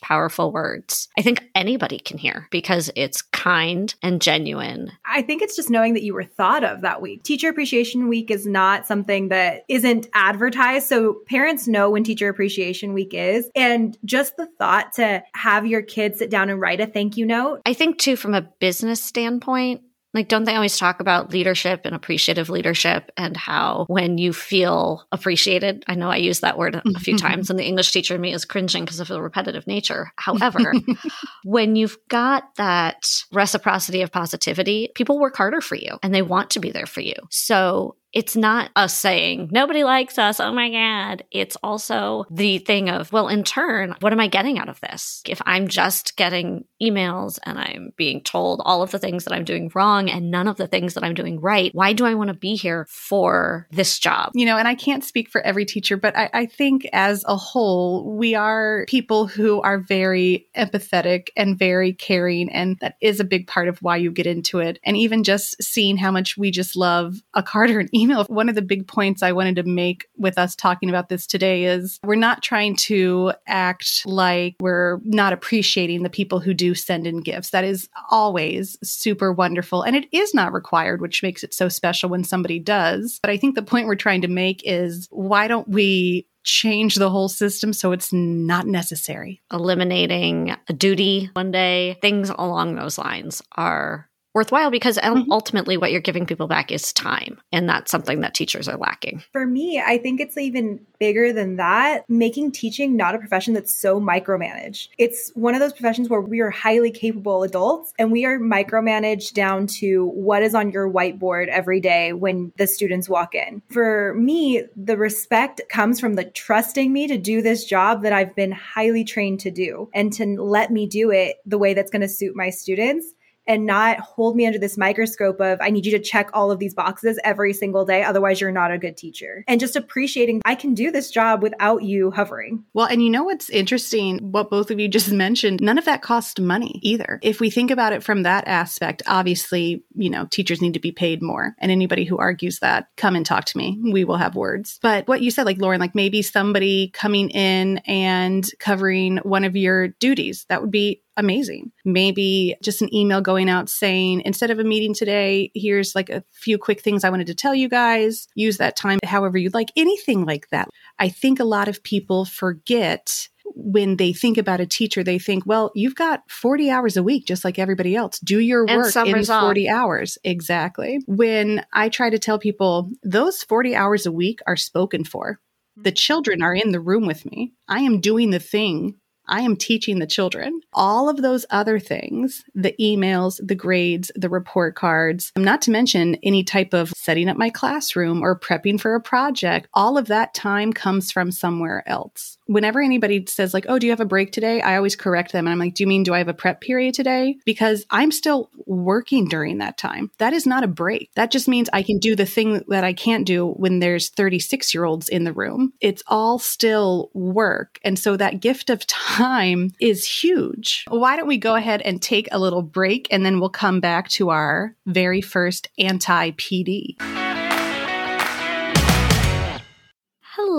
powerful 0.00 0.52
words 0.52 1.08
I 1.18 1.22
think 1.22 1.44
anybody 1.54 1.98
can 1.98 2.18
hear 2.18 2.48
because 2.50 2.90
it's 2.96 3.22
kind 3.22 3.94
and 4.02 4.20
genuine. 4.20 4.92
I 5.04 5.22
think 5.22 5.42
it's 5.42 5.56
just 5.56 5.70
knowing 5.70 5.94
that 5.94 6.02
you 6.02 6.14
were 6.14 6.24
thought 6.24 6.64
of 6.64 6.82
that 6.82 7.02
week. 7.02 7.22
Teacher 7.22 7.48
Appreciation 7.48 8.08
Week 8.08 8.30
is 8.30 8.46
not 8.46 8.86
something 8.86 9.28
that 9.28 9.64
isn't 9.68 10.06
advertised. 10.14 10.88
So 10.88 11.20
parents 11.26 11.66
know 11.68 11.90
when 11.90 12.04
Teacher 12.04 12.28
Appreciation 12.28 12.92
Week 12.92 13.12
is. 13.12 13.50
And 13.54 13.96
just 14.04 14.36
the 14.36 14.48
thought 14.58 14.94
to 14.94 15.22
have 15.34 15.66
your 15.66 15.82
kids 15.82 16.18
sit 16.18 16.30
down 16.30 16.50
and 16.50 16.60
write 16.60 16.80
a 16.80 16.86
thank 16.86 17.16
you 17.16 17.26
note. 17.26 17.62
I 17.66 17.74
think, 17.74 17.98
too, 17.98 18.16
from 18.16 18.34
a 18.34 18.42
business 18.42 19.02
standpoint, 19.02 19.82
like, 20.12 20.28
don't 20.28 20.44
they 20.44 20.54
always 20.54 20.76
talk 20.76 21.00
about 21.00 21.32
leadership 21.32 21.82
and 21.84 21.94
appreciative 21.94 22.50
leadership 22.50 23.10
and 23.16 23.36
how 23.36 23.84
when 23.88 24.18
you 24.18 24.32
feel 24.32 25.06
appreciated, 25.12 25.84
I 25.86 25.94
know 25.94 26.10
I 26.10 26.16
use 26.16 26.40
that 26.40 26.58
word 26.58 26.74
a 26.74 26.98
few 27.00 27.16
times 27.16 27.48
and 27.48 27.58
the 27.58 27.66
English 27.66 27.92
teacher 27.92 28.16
in 28.16 28.20
me 28.20 28.32
is 28.32 28.44
cringing 28.44 28.84
because 28.84 29.00
of 29.00 29.08
the 29.08 29.22
repetitive 29.22 29.66
nature. 29.66 30.12
However, 30.16 30.74
when 31.44 31.76
you've 31.76 31.98
got 32.08 32.54
that 32.56 33.22
reciprocity 33.32 34.02
of 34.02 34.10
positivity, 34.10 34.90
people 34.94 35.20
work 35.20 35.36
harder 35.36 35.60
for 35.60 35.76
you 35.76 35.98
and 36.02 36.14
they 36.14 36.22
want 36.22 36.50
to 36.50 36.60
be 36.60 36.72
there 36.72 36.86
for 36.86 37.00
you. 37.00 37.14
So 37.30 37.96
it's 38.12 38.36
not 38.36 38.70
us 38.74 38.96
saying, 38.96 39.50
nobody 39.52 39.84
likes 39.84 40.18
us. 40.18 40.40
Oh 40.40 40.52
my 40.52 40.70
God. 40.70 41.24
It's 41.30 41.56
also 41.62 42.24
the 42.30 42.58
thing 42.58 42.88
of, 42.88 43.12
well, 43.12 43.28
in 43.28 43.44
turn, 43.44 43.94
what 44.00 44.12
am 44.12 44.20
I 44.20 44.26
getting 44.26 44.58
out 44.58 44.68
of 44.68 44.80
this? 44.80 45.22
If 45.26 45.40
I'm 45.46 45.68
just 45.68 46.16
getting 46.16 46.64
emails 46.82 47.38
and 47.44 47.58
I'm 47.58 47.92
being 47.96 48.22
told 48.22 48.62
all 48.64 48.82
of 48.82 48.90
the 48.90 48.98
things 48.98 49.24
that 49.24 49.32
I'm 49.32 49.44
doing 49.44 49.70
wrong 49.74 50.10
and 50.10 50.30
none 50.30 50.48
of 50.48 50.56
the 50.56 50.66
things 50.66 50.94
that 50.94 51.04
I'm 51.04 51.14
doing 51.14 51.40
right, 51.40 51.74
why 51.74 51.92
do 51.92 52.04
I 52.04 52.14
want 52.14 52.28
to 52.28 52.34
be 52.34 52.56
here 52.56 52.86
for 52.88 53.68
this 53.70 53.98
job? 53.98 54.32
You 54.34 54.46
know, 54.46 54.56
and 54.56 54.66
I 54.66 54.74
can't 54.74 55.04
speak 55.04 55.28
for 55.28 55.40
every 55.42 55.64
teacher, 55.64 55.96
but 55.96 56.16
I, 56.16 56.30
I 56.32 56.46
think 56.46 56.88
as 56.92 57.24
a 57.28 57.36
whole, 57.36 58.16
we 58.16 58.34
are 58.34 58.84
people 58.88 59.26
who 59.26 59.60
are 59.60 59.78
very 59.78 60.48
empathetic 60.56 61.28
and 61.36 61.58
very 61.58 61.92
caring. 61.92 62.50
And 62.50 62.76
that 62.80 62.96
is 63.00 63.20
a 63.20 63.24
big 63.24 63.46
part 63.46 63.68
of 63.68 63.78
why 63.82 63.96
you 63.96 64.10
get 64.10 64.26
into 64.26 64.58
it. 64.58 64.78
And 64.84 64.96
even 64.96 65.22
just 65.22 65.62
seeing 65.62 65.96
how 65.96 66.10
much 66.10 66.36
we 66.36 66.50
just 66.50 66.76
love 66.76 67.22
a 67.34 67.42
Carter 67.42 67.76
or 67.76 67.80
an 67.80 67.88
email. 68.00 68.24
One 68.24 68.48
of 68.48 68.54
the 68.54 68.62
big 68.62 68.86
points 68.86 69.22
I 69.22 69.32
wanted 69.32 69.56
to 69.56 69.62
make 69.62 70.06
with 70.16 70.38
us 70.38 70.56
talking 70.56 70.88
about 70.88 71.08
this 71.08 71.26
today 71.26 71.64
is 71.64 71.98
we're 72.04 72.14
not 72.14 72.42
trying 72.42 72.76
to 72.76 73.32
act 73.46 74.02
like 74.06 74.56
we're 74.60 74.98
not 75.04 75.32
appreciating 75.32 76.02
the 76.02 76.10
people 76.10 76.40
who 76.40 76.54
do 76.54 76.74
send 76.74 77.06
in 77.06 77.20
gifts. 77.20 77.50
That 77.50 77.64
is 77.64 77.88
always 78.10 78.78
super 78.82 79.32
wonderful. 79.32 79.82
And 79.82 79.96
it 79.96 80.06
is 80.12 80.34
not 80.34 80.52
required, 80.52 81.00
which 81.00 81.22
makes 81.22 81.42
it 81.42 81.54
so 81.54 81.68
special 81.68 82.08
when 82.08 82.24
somebody 82.24 82.58
does. 82.58 83.18
But 83.22 83.30
I 83.30 83.36
think 83.36 83.54
the 83.54 83.62
point 83.62 83.86
we're 83.86 83.94
trying 83.94 84.22
to 84.22 84.28
make 84.28 84.62
is 84.64 85.08
why 85.10 85.48
don't 85.48 85.68
we 85.68 86.26
change 86.42 86.94
the 86.94 87.10
whole 87.10 87.28
system 87.28 87.72
so 87.72 87.92
it's 87.92 88.12
not 88.12 88.66
necessary. 88.66 89.42
Eliminating 89.52 90.56
a 90.68 90.72
duty 90.72 91.30
one 91.34 91.50
day, 91.50 91.98
things 92.00 92.30
along 92.30 92.74
those 92.74 92.98
lines 92.98 93.42
are 93.56 94.08
worthwhile 94.34 94.70
because 94.70 94.98
mm-hmm. 94.98 95.30
ultimately 95.30 95.76
what 95.76 95.90
you're 95.90 96.00
giving 96.00 96.26
people 96.26 96.46
back 96.46 96.70
is 96.70 96.92
time 96.92 97.40
and 97.52 97.68
that's 97.68 97.90
something 97.90 98.20
that 98.20 98.34
teachers 98.34 98.68
are 98.68 98.76
lacking. 98.76 99.22
For 99.32 99.46
me 99.46 99.82
i 99.84 99.98
think 99.98 100.20
it's 100.20 100.36
even 100.36 100.80
bigger 100.98 101.32
than 101.32 101.56
that 101.56 102.08
making 102.08 102.52
teaching 102.52 102.96
not 102.96 103.14
a 103.14 103.18
profession 103.18 103.54
that's 103.54 103.74
so 103.74 104.00
micromanaged. 104.00 104.88
It's 104.98 105.30
one 105.34 105.54
of 105.54 105.60
those 105.60 105.72
professions 105.72 106.08
where 106.08 106.20
we 106.20 106.40
are 106.40 106.50
highly 106.50 106.90
capable 106.90 107.42
adults 107.42 107.94
and 107.98 108.12
we 108.12 108.24
are 108.24 108.38
micromanaged 108.38 109.32
down 109.32 109.66
to 109.66 110.06
what 110.08 110.42
is 110.42 110.54
on 110.54 110.70
your 110.70 110.90
whiteboard 110.90 111.48
every 111.48 111.80
day 111.80 112.12
when 112.12 112.52
the 112.58 112.66
students 112.66 113.08
walk 113.08 113.34
in. 113.34 113.62
For 113.70 114.14
me 114.14 114.64
the 114.76 114.96
respect 114.96 115.60
comes 115.68 116.00
from 116.00 116.14
the 116.14 116.24
trusting 116.24 116.92
me 116.92 117.06
to 117.06 117.18
do 117.18 117.42
this 117.42 117.64
job 117.64 118.02
that 118.02 118.12
i've 118.12 118.34
been 118.34 118.52
highly 118.52 119.04
trained 119.04 119.40
to 119.40 119.50
do 119.50 119.88
and 119.94 120.12
to 120.12 120.24
let 120.40 120.70
me 120.70 120.86
do 120.86 121.10
it 121.10 121.36
the 121.46 121.58
way 121.58 121.74
that's 121.74 121.90
going 121.90 122.02
to 122.02 122.08
suit 122.08 122.36
my 122.36 122.50
students 122.50 123.14
and 123.50 123.66
not 123.66 123.98
hold 123.98 124.36
me 124.36 124.46
under 124.46 124.60
this 124.60 124.78
microscope 124.78 125.40
of, 125.40 125.58
I 125.60 125.70
need 125.70 125.84
you 125.84 125.90
to 125.90 125.98
check 125.98 126.30
all 126.32 126.52
of 126.52 126.60
these 126.60 126.72
boxes 126.72 127.18
every 127.24 127.52
single 127.52 127.84
day. 127.84 128.04
Otherwise, 128.04 128.40
you're 128.40 128.52
not 128.52 128.70
a 128.70 128.78
good 128.78 128.96
teacher. 128.96 129.42
And 129.48 129.58
just 129.58 129.74
appreciating, 129.74 130.40
I 130.44 130.54
can 130.54 130.72
do 130.72 130.92
this 130.92 131.10
job 131.10 131.42
without 131.42 131.82
you 131.82 132.12
hovering. 132.12 132.64
Well, 132.74 132.86
and 132.86 133.02
you 133.02 133.10
know 133.10 133.24
what's 133.24 133.50
interesting? 133.50 134.18
What 134.30 134.50
both 134.50 134.70
of 134.70 134.78
you 134.78 134.86
just 134.86 135.10
mentioned, 135.12 135.60
none 135.60 135.78
of 135.78 135.84
that 135.86 136.00
costs 136.00 136.38
money 136.38 136.78
either. 136.80 137.18
If 137.24 137.40
we 137.40 137.50
think 137.50 137.72
about 137.72 137.92
it 137.92 138.04
from 138.04 138.22
that 138.22 138.46
aspect, 138.46 139.02
obviously, 139.08 139.82
you 139.96 140.10
know, 140.10 140.26
teachers 140.26 140.62
need 140.62 140.74
to 140.74 140.80
be 140.80 140.92
paid 140.92 141.20
more. 141.20 141.56
And 141.58 141.72
anybody 141.72 142.04
who 142.04 142.18
argues 142.18 142.60
that, 142.60 142.86
come 142.96 143.16
and 143.16 143.26
talk 143.26 143.46
to 143.46 143.58
me. 143.58 143.80
We 143.82 144.04
will 144.04 144.16
have 144.16 144.36
words. 144.36 144.78
But 144.80 145.08
what 145.08 145.22
you 145.22 145.32
said, 145.32 145.44
like 145.44 145.58
Lauren, 145.58 145.80
like 145.80 145.96
maybe 145.96 146.22
somebody 146.22 146.90
coming 146.90 147.30
in 147.30 147.78
and 147.78 148.48
covering 148.60 149.16
one 149.18 149.42
of 149.42 149.56
your 149.56 149.88
duties, 149.88 150.46
that 150.48 150.60
would 150.60 150.70
be 150.70 151.02
amazing. 151.20 151.72
Maybe 151.84 152.56
just 152.62 152.82
an 152.82 152.92
email 152.94 153.20
going 153.20 153.48
out 153.48 153.68
saying, 153.68 154.22
instead 154.24 154.50
of 154.50 154.58
a 154.58 154.64
meeting 154.64 154.94
today, 154.94 155.50
here's 155.54 155.94
like 155.94 156.08
a 156.10 156.24
few 156.32 156.58
quick 156.58 156.80
things 156.80 157.04
I 157.04 157.10
wanted 157.10 157.28
to 157.28 157.34
tell 157.34 157.54
you 157.54 157.68
guys. 157.68 158.26
Use 158.34 158.58
that 158.58 158.76
time 158.76 158.98
however 159.04 159.38
you'd 159.38 159.54
like, 159.54 159.70
anything 159.76 160.24
like 160.24 160.48
that. 160.50 160.68
I 160.98 161.08
think 161.08 161.38
a 161.38 161.44
lot 161.44 161.68
of 161.68 161.82
people 161.82 162.24
forget 162.24 163.28
when 163.54 163.96
they 163.96 164.12
think 164.12 164.38
about 164.38 164.60
a 164.60 164.66
teacher, 164.66 165.02
they 165.02 165.18
think, 165.18 165.44
well, 165.46 165.70
you've 165.74 165.94
got 165.94 166.22
40 166.30 166.70
hours 166.70 166.96
a 166.96 167.02
week, 167.02 167.26
just 167.26 167.44
like 167.44 167.58
everybody 167.58 167.96
else. 167.96 168.18
Do 168.20 168.38
your 168.38 168.64
work 168.64 168.86
in 168.86 168.92
summer's 168.92 169.28
40 169.28 169.68
hours. 169.68 170.18
Exactly. 170.24 171.00
When 171.06 171.64
I 171.72 171.88
try 171.88 172.10
to 172.10 172.18
tell 172.18 172.38
people 172.38 172.90
those 173.02 173.42
40 173.42 173.74
hours 173.74 174.06
a 174.06 174.12
week 174.12 174.40
are 174.46 174.56
spoken 174.56 175.04
for, 175.04 175.40
the 175.76 175.92
children 175.92 176.42
are 176.42 176.54
in 176.54 176.72
the 176.72 176.80
room 176.80 177.06
with 177.06 177.24
me. 177.24 177.52
I 177.68 177.80
am 177.80 178.00
doing 178.00 178.30
the 178.30 178.38
thing. 178.38 178.96
I 179.30 179.42
am 179.42 179.56
teaching 179.56 180.00
the 180.00 180.06
children. 180.06 180.60
All 180.74 181.08
of 181.08 181.22
those 181.22 181.46
other 181.50 181.78
things, 181.78 182.44
the 182.54 182.74
emails, 182.80 183.40
the 183.46 183.54
grades, 183.54 184.10
the 184.16 184.28
report 184.28 184.74
cards, 184.74 185.32
not 185.36 185.62
to 185.62 185.70
mention 185.70 186.16
any 186.16 186.42
type 186.42 186.74
of 186.74 186.92
setting 186.96 187.28
up 187.28 187.36
my 187.36 187.48
classroom 187.48 188.22
or 188.22 188.38
prepping 188.38 188.80
for 188.80 188.94
a 188.96 189.00
project, 189.00 189.68
all 189.72 189.96
of 189.96 190.08
that 190.08 190.34
time 190.34 190.72
comes 190.72 191.12
from 191.12 191.30
somewhere 191.30 191.88
else. 191.88 192.38
Whenever 192.50 192.80
anybody 192.80 193.24
says, 193.28 193.54
like, 193.54 193.66
oh, 193.68 193.78
do 193.78 193.86
you 193.86 193.92
have 193.92 194.00
a 194.00 194.04
break 194.04 194.32
today? 194.32 194.60
I 194.60 194.76
always 194.76 194.96
correct 194.96 195.30
them. 195.30 195.46
And 195.46 195.52
I'm 195.52 195.58
like, 195.60 195.74
do 195.74 195.84
you 195.84 195.86
mean, 195.86 196.02
do 196.02 196.12
I 196.12 196.18
have 196.18 196.26
a 196.26 196.34
prep 196.34 196.60
period 196.60 196.94
today? 196.94 197.36
Because 197.46 197.86
I'm 197.90 198.10
still 198.10 198.50
working 198.66 199.28
during 199.28 199.58
that 199.58 199.78
time. 199.78 200.10
That 200.18 200.32
is 200.32 200.48
not 200.48 200.64
a 200.64 200.66
break. 200.66 201.12
That 201.14 201.30
just 201.30 201.46
means 201.46 201.70
I 201.72 201.84
can 201.84 201.98
do 201.98 202.16
the 202.16 202.26
thing 202.26 202.64
that 202.66 202.82
I 202.82 202.92
can't 202.92 203.24
do 203.24 203.50
when 203.52 203.78
there's 203.78 204.08
36 204.08 204.74
year 204.74 204.84
olds 204.84 205.08
in 205.08 205.22
the 205.22 205.32
room. 205.32 205.72
It's 205.80 206.02
all 206.08 206.40
still 206.40 207.10
work. 207.14 207.78
And 207.84 207.96
so 207.96 208.16
that 208.16 208.40
gift 208.40 208.68
of 208.68 208.84
time 208.88 209.70
is 209.80 210.04
huge. 210.04 210.84
Why 210.88 211.14
don't 211.14 211.28
we 211.28 211.38
go 211.38 211.54
ahead 211.54 211.82
and 211.82 212.02
take 212.02 212.26
a 212.32 212.40
little 212.40 212.62
break 212.62 213.06
and 213.12 213.24
then 213.24 213.38
we'll 213.38 213.50
come 213.50 213.78
back 213.78 214.08
to 214.08 214.30
our 214.30 214.74
very 214.86 215.20
first 215.20 215.68
anti 215.78 216.32
PD. 216.32 217.29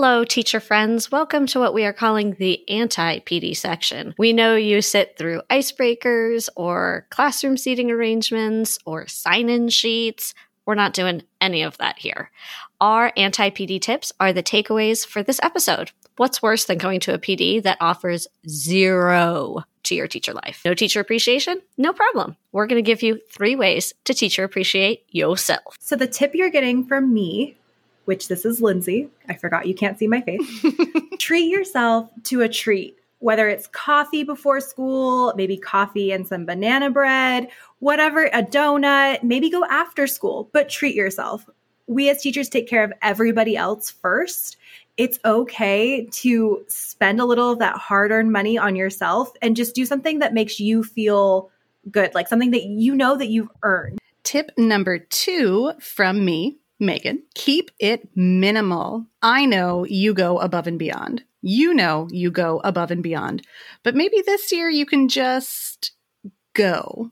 Hello, 0.04 0.24
teacher 0.24 0.58
friends. 0.58 1.12
Welcome 1.12 1.46
to 1.46 1.60
what 1.60 1.74
we 1.74 1.84
are 1.84 1.92
calling 1.92 2.32
the 2.32 2.68
anti 2.68 3.20
PD 3.20 3.56
section. 3.56 4.16
We 4.18 4.32
know 4.32 4.56
you 4.56 4.82
sit 4.82 5.16
through 5.16 5.42
icebreakers 5.48 6.48
or 6.56 7.06
classroom 7.10 7.56
seating 7.56 7.88
arrangements 7.88 8.80
or 8.84 9.06
sign 9.06 9.48
in 9.48 9.68
sheets. 9.68 10.34
We're 10.66 10.74
not 10.74 10.92
doing 10.92 11.22
any 11.40 11.62
of 11.62 11.78
that 11.78 12.00
here. 12.00 12.32
Our 12.80 13.12
anti 13.16 13.50
PD 13.50 13.80
tips 13.80 14.12
are 14.18 14.32
the 14.32 14.42
takeaways 14.42 15.06
for 15.06 15.22
this 15.22 15.38
episode. 15.40 15.92
What's 16.16 16.42
worse 16.42 16.64
than 16.64 16.78
going 16.78 16.98
to 16.98 17.14
a 17.14 17.18
PD 17.20 17.62
that 17.62 17.78
offers 17.80 18.26
zero 18.48 19.62
to 19.84 19.94
your 19.94 20.08
teacher 20.08 20.32
life? 20.32 20.62
No 20.64 20.74
teacher 20.74 20.98
appreciation? 20.98 21.62
No 21.78 21.92
problem. 21.92 22.36
We're 22.50 22.66
going 22.66 22.82
to 22.82 22.90
give 22.90 23.04
you 23.04 23.20
three 23.30 23.54
ways 23.54 23.94
to 24.06 24.14
teacher 24.14 24.42
appreciate 24.42 25.04
yourself. 25.10 25.76
So 25.78 25.94
the 25.94 26.08
tip 26.08 26.34
you're 26.34 26.50
getting 26.50 26.84
from 26.88 27.14
me, 27.14 27.56
which 28.04 28.28
this 28.28 28.44
is 28.44 28.60
Lindsay, 28.60 29.08
I 29.28 29.34
forgot 29.34 29.66
you 29.66 29.74
can't 29.74 29.98
see 29.98 30.08
my 30.08 30.20
face. 30.20 30.64
treat 31.18 31.50
yourself 31.50 32.08
to 32.24 32.42
a 32.42 32.48
treat, 32.48 32.98
whether 33.20 33.48
it's 33.48 33.66
coffee 33.68 34.24
before 34.24 34.60
school, 34.60 35.32
maybe 35.36 35.56
coffee 35.56 36.12
and 36.12 36.26
some 36.26 36.44
banana 36.44 36.90
bread, 36.90 37.48
whatever, 37.78 38.24
a 38.26 38.42
donut, 38.42 39.22
maybe 39.22 39.50
go 39.50 39.64
after 39.64 40.06
school, 40.06 40.48
but 40.52 40.68
treat 40.68 40.94
yourself. 40.94 41.48
We 41.86 42.10
as 42.10 42.22
teachers 42.22 42.48
take 42.48 42.68
care 42.68 42.84
of 42.84 42.92
everybody 43.02 43.56
else 43.56 43.90
first. 43.90 44.56
It's 44.96 45.18
okay 45.24 46.06
to 46.06 46.64
spend 46.68 47.20
a 47.20 47.24
little 47.24 47.52
of 47.52 47.58
that 47.60 47.76
hard 47.76 48.10
earned 48.10 48.32
money 48.32 48.58
on 48.58 48.76
yourself 48.76 49.32
and 49.40 49.56
just 49.56 49.74
do 49.74 49.86
something 49.86 50.18
that 50.18 50.34
makes 50.34 50.60
you 50.60 50.84
feel 50.84 51.50
good, 51.90 52.14
like 52.14 52.28
something 52.28 52.50
that 52.50 52.64
you 52.64 52.94
know 52.94 53.16
that 53.16 53.28
you've 53.28 53.48
earned. 53.62 53.98
Tip 54.24 54.52
number 54.56 54.98
two 54.98 55.72
from 55.80 56.24
me, 56.24 56.58
Megan 56.82 57.22
keep 57.34 57.70
it 57.78 58.08
minimal. 58.14 59.06
I 59.22 59.46
know 59.46 59.86
you 59.86 60.12
go 60.12 60.38
above 60.38 60.66
and 60.66 60.78
beyond. 60.78 61.24
You 61.40 61.72
know 61.72 62.08
you 62.10 62.30
go 62.30 62.60
above 62.62 62.90
and 62.90 63.02
beyond. 63.02 63.46
But 63.82 63.94
maybe 63.94 64.22
this 64.24 64.52
year 64.52 64.68
you 64.68 64.84
can 64.84 65.08
just 65.08 65.92
go. 66.54 67.10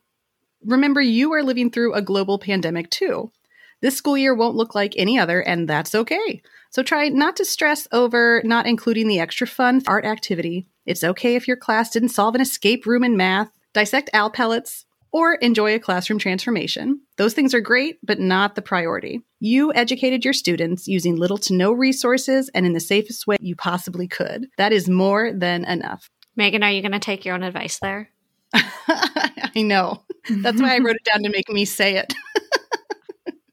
Remember, 0.65 1.01
you 1.01 1.33
are 1.33 1.43
living 1.43 1.71
through 1.71 1.95
a 1.95 2.03
global 2.03 2.39
pandemic 2.39 2.91
too. 2.91 3.33
This 3.81 3.97
school 3.97 4.19
year 4.19 4.35
won't 4.35 4.57
look 4.57 4.75
like 4.75 4.95
any 4.97 5.19
other, 5.19 5.41
and 5.41 5.67
that's 5.67 5.95
okay. 5.95 6.43
So 6.71 6.83
try 6.83 7.09
not 7.09 7.37
to 7.37 7.45
stress 7.45 7.89
over 7.93 8.43
not 8.45 8.67
including 8.67 9.09
the 9.09 9.21
extra 9.21 9.47
fun 9.47 9.83
art 9.87 10.05
activity. 10.05 10.67
It's 10.85 11.03
okay 11.03 11.35
if 11.35 11.49
your 11.49 11.57
class 11.57 11.91
didn't 11.91 12.11
solve 12.11 12.35
an 12.35 12.41
escape 12.41 12.85
room 12.85 13.03
in 13.03 13.17
math, 13.17 13.51
dissect 13.73 14.11
owl 14.13 14.31
pellets, 14.31 14.85
or 15.13 15.35
enjoy 15.35 15.75
a 15.75 15.79
classroom 15.79 16.19
transformation. 16.19 17.01
Those 17.17 17.35
things 17.35 17.55
are 17.55 17.61
great, 17.61 17.99
but 18.03 18.21
not 18.21 18.55
the 18.55 18.63
priority. 18.63 19.23
You 19.41 19.73
educated 19.75 20.25
your 20.25 20.35
students 20.35 20.87
using 20.87 21.17
little 21.17 21.39
to 21.39 21.55
no 21.55 21.73
resources 21.73 22.51
and 22.55 22.67
in 22.67 22.73
the 22.73 22.81
safest 22.81 23.27
way 23.27 23.37
you 23.41 23.57
possibly 23.57 24.09
could. 24.09 24.47
That 24.57 24.73
is 24.73 24.89
more 24.89 25.33
than 25.33 25.65
enough. 25.65 26.09
Megan, 26.37 26.63
are 26.63 26.71
you 26.71 26.83
going 26.83 26.93
to 26.93 26.99
take 26.99 27.25
your 27.25 27.35
own 27.35 27.43
advice 27.43 27.79
there? 27.79 28.11
I 28.55 29.63
know. 29.63 30.05
That's 30.29 30.61
why 30.61 30.77
I 30.77 30.79
wrote 30.79 30.97
it 30.97 31.05
down 31.05 31.23
to 31.23 31.31
make 31.31 31.49
me 31.49 31.65
say 31.65 31.97
it. 31.97 32.13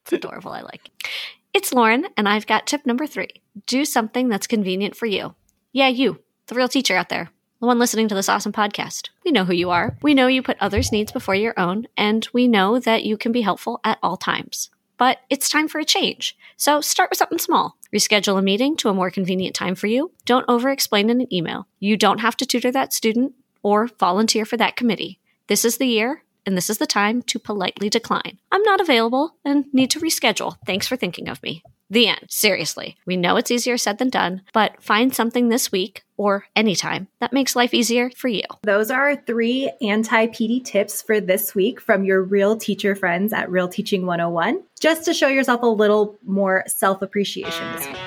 It's 0.08 0.13
adorable. 0.13 0.54
I 0.54 0.62
like 0.62 0.86
it. 0.86 1.08
It's 1.54 1.74
Lauren, 1.74 2.08
and 2.15 2.30
I've 2.30 2.48
got 2.48 2.65
tip 2.65 2.86
number 2.86 3.06
three 3.06 3.28
do 3.65 3.84
something 3.84 4.30
that's 4.30 4.48
convenient 4.48 4.96
for 4.96 5.06
you. 5.06 5.36
Yeah, 5.74 5.89
you, 5.89 6.24
the 6.46 6.56
real 6.56 6.70
teacher 6.70 6.96
out 6.96 7.10
there, 7.10 7.30
the 7.60 7.67
one 7.67 7.80
listening 7.80 8.08
to 8.08 8.15
this 8.15 8.30
awesome 8.30 8.52
podcast. 8.52 9.10
We 9.26 9.32
know 9.32 9.46
who 9.46 9.54
you 9.54 9.70
are. 9.70 9.98
We 10.02 10.13
know 10.13 10.28
you 10.28 10.43
put 10.43 10.58
others' 10.60 10.91
needs 10.91 11.12
before 11.12 11.36
your 11.36 11.60
own, 11.60 11.88
and 11.98 12.28
we 12.34 12.48
know 12.48 12.80
that 12.80 13.04
you 13.04 13.17
can 13.17 13.32
be 13.32 13.41
helpful 13.41 13.80
at 13.84 13.98
all 14.04 14.17
times. 14.17 14.70
But 14.98 15.20
it's 15.30 15.50
time 15.50 15.67
for 15.67 15.80
a 15.80 15.86
change. 15.86 16.36
So 16.56 16.82
start 16.82 17.10
with 17.10 17.17
something 17.17 17.39
small. 17.39 17.78
Reschedule 17.93 18.38
a 18.38 18.41
meeting 18.41 18.76
to 18.78 18.89
a 18.89 18.93
more 18.93 19.12
convenient 19.12 19.56
time 19.56 19.76
for 19.76 19.88
you. 19.88 20.12
Don't 20.26 20.46
over 20.48 20.70
explain 20.70 21.10
in 21.10 21.22
an 21.22 21.34
email. 21.34 21.67
You 21.80 21.98
don't 21.98 22.20
have 22.20 22.38
to 22.38 22.46
tutor 22.46 22.72
that 22.72 22.93
student 22.93 23.34
or 23.63 23.88
volunteer 24.00 24.46
for 24.46 24.58
that 24.58 24.76
committee. 24.76 25.20
This 25.48 25.63
is 25.63 25.78
the 25.78 25.88
year 25.88 26.24
and 26.46 26.58
this 26.58 26.70
is 26.70 26.78
the 26.78 26.88
time 26.88 27.22
to 27.24 27.39
politely 27.39 27.89
decline. 27.89 28.39
I'm 28.52 28.63
not 28.63 28.82
available 28.82 29.36
and 29.46 29.65
need 29.74 29.91
to 29.91 30.00
reschedule. 30.00 30.56
Thanks 30.65 30.88
for 30.88 30.96
thinking 30.96 31.30
of 31.30 31.41
me. 31.43 31.62
The 31.89 32.08
end. 32.08 32.26
Seriously. 32.30 32.97
We 33.06 33.15
know 33.15 33.38
it's 33.38 33.52
easier 33.52 33.78
said 33.78 33.97
than 33.97 34.10
done, 34.10 34.41
but 34.54 34.82
find 34.84 35.15
something 35.15 35.47
this 35.47 35.71
week 35.71 36.04
or 36.17 36.45
anytime 36.56 37.08
that 37.21 37.32
makes 37.32 37.56
life 37.56 37.73
easier 37.73 38.10
for 38.10 38.28
you. 38.28 38.43
Those 38.63 38.91
are 38.91 39.10
our 39.10 39.15
three 39.15 39.71
anti 39.82 40.28
PD 40.28 40.63
tips 40.63 41.02
for 41.02 41.21
this 41.21 41.56
week 41.56 41.80
from 41.80 42.04
your 42.04 42.21
real 42.21 42.58
teacher 42.58 42.93
friends 42.93 43.32
at 43.32 43.50
Real 43.50 43.69
Teaching 43.69 44.06
101, 44.06 44.63
just 44.80 45.06
to 45.06 45.13
show 45.13 45.28
yourself 45.28 45.62
a 45.62 45.67
little 45.67 46.17
more 46.26 46.63
self 46.67 47.02
appreciation 47.02 47.76
this 47.76 47.88
week. 47.88 47.97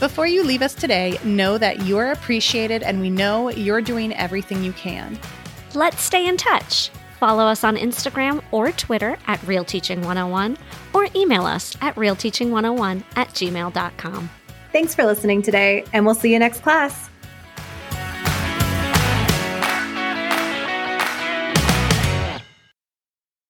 Before 0.00 0.26
you 0.26 0.42
leave 0.42 0.60
us 0.60 0.74
today, 0.74 1.18
know 1.24 1.58
that 1.58 1.82
you 1.82 1.98
are 1.98 2.10
appreciated 2.10 2.82
and 2.82 3.00
we 3.00 3.10
know 3.10 3.50
you're 3.50 3.80
doing 3.80 4.12
everything 4.14 4.62
you 4.62 4.72
can. 4.72 5.18
Let's 5.74 6.02
stay 6.02 6.26
in 6.26 6.36
touch. 6.36 6.90
Follow 7.18 7.44
us 7.44 7.64
on 7.64 7.76
Instagram 7.76 8.42
or 8.50 8.72
Twitter 8.72 9.16
at 9.26 9.40
RealTeaching101 9.40 10.58
or 10.92 11.08
email 11.14 11.46
us 11.46 11.76
at 11.80 11.94
RealTeaching101 11.96 13.04
at 13.16 13.28
gmail.com. 13.28 14.30
Thanks 14.72 14.94
for 14.94 15.04
listening 15.04 15.40
today, 15.40 15.84
and 15.92 16.04
we'll 16.04 16.14
see 16.14 16.32
you 16.32 16.38
next 16.38 16.62
class. 16.62 17.08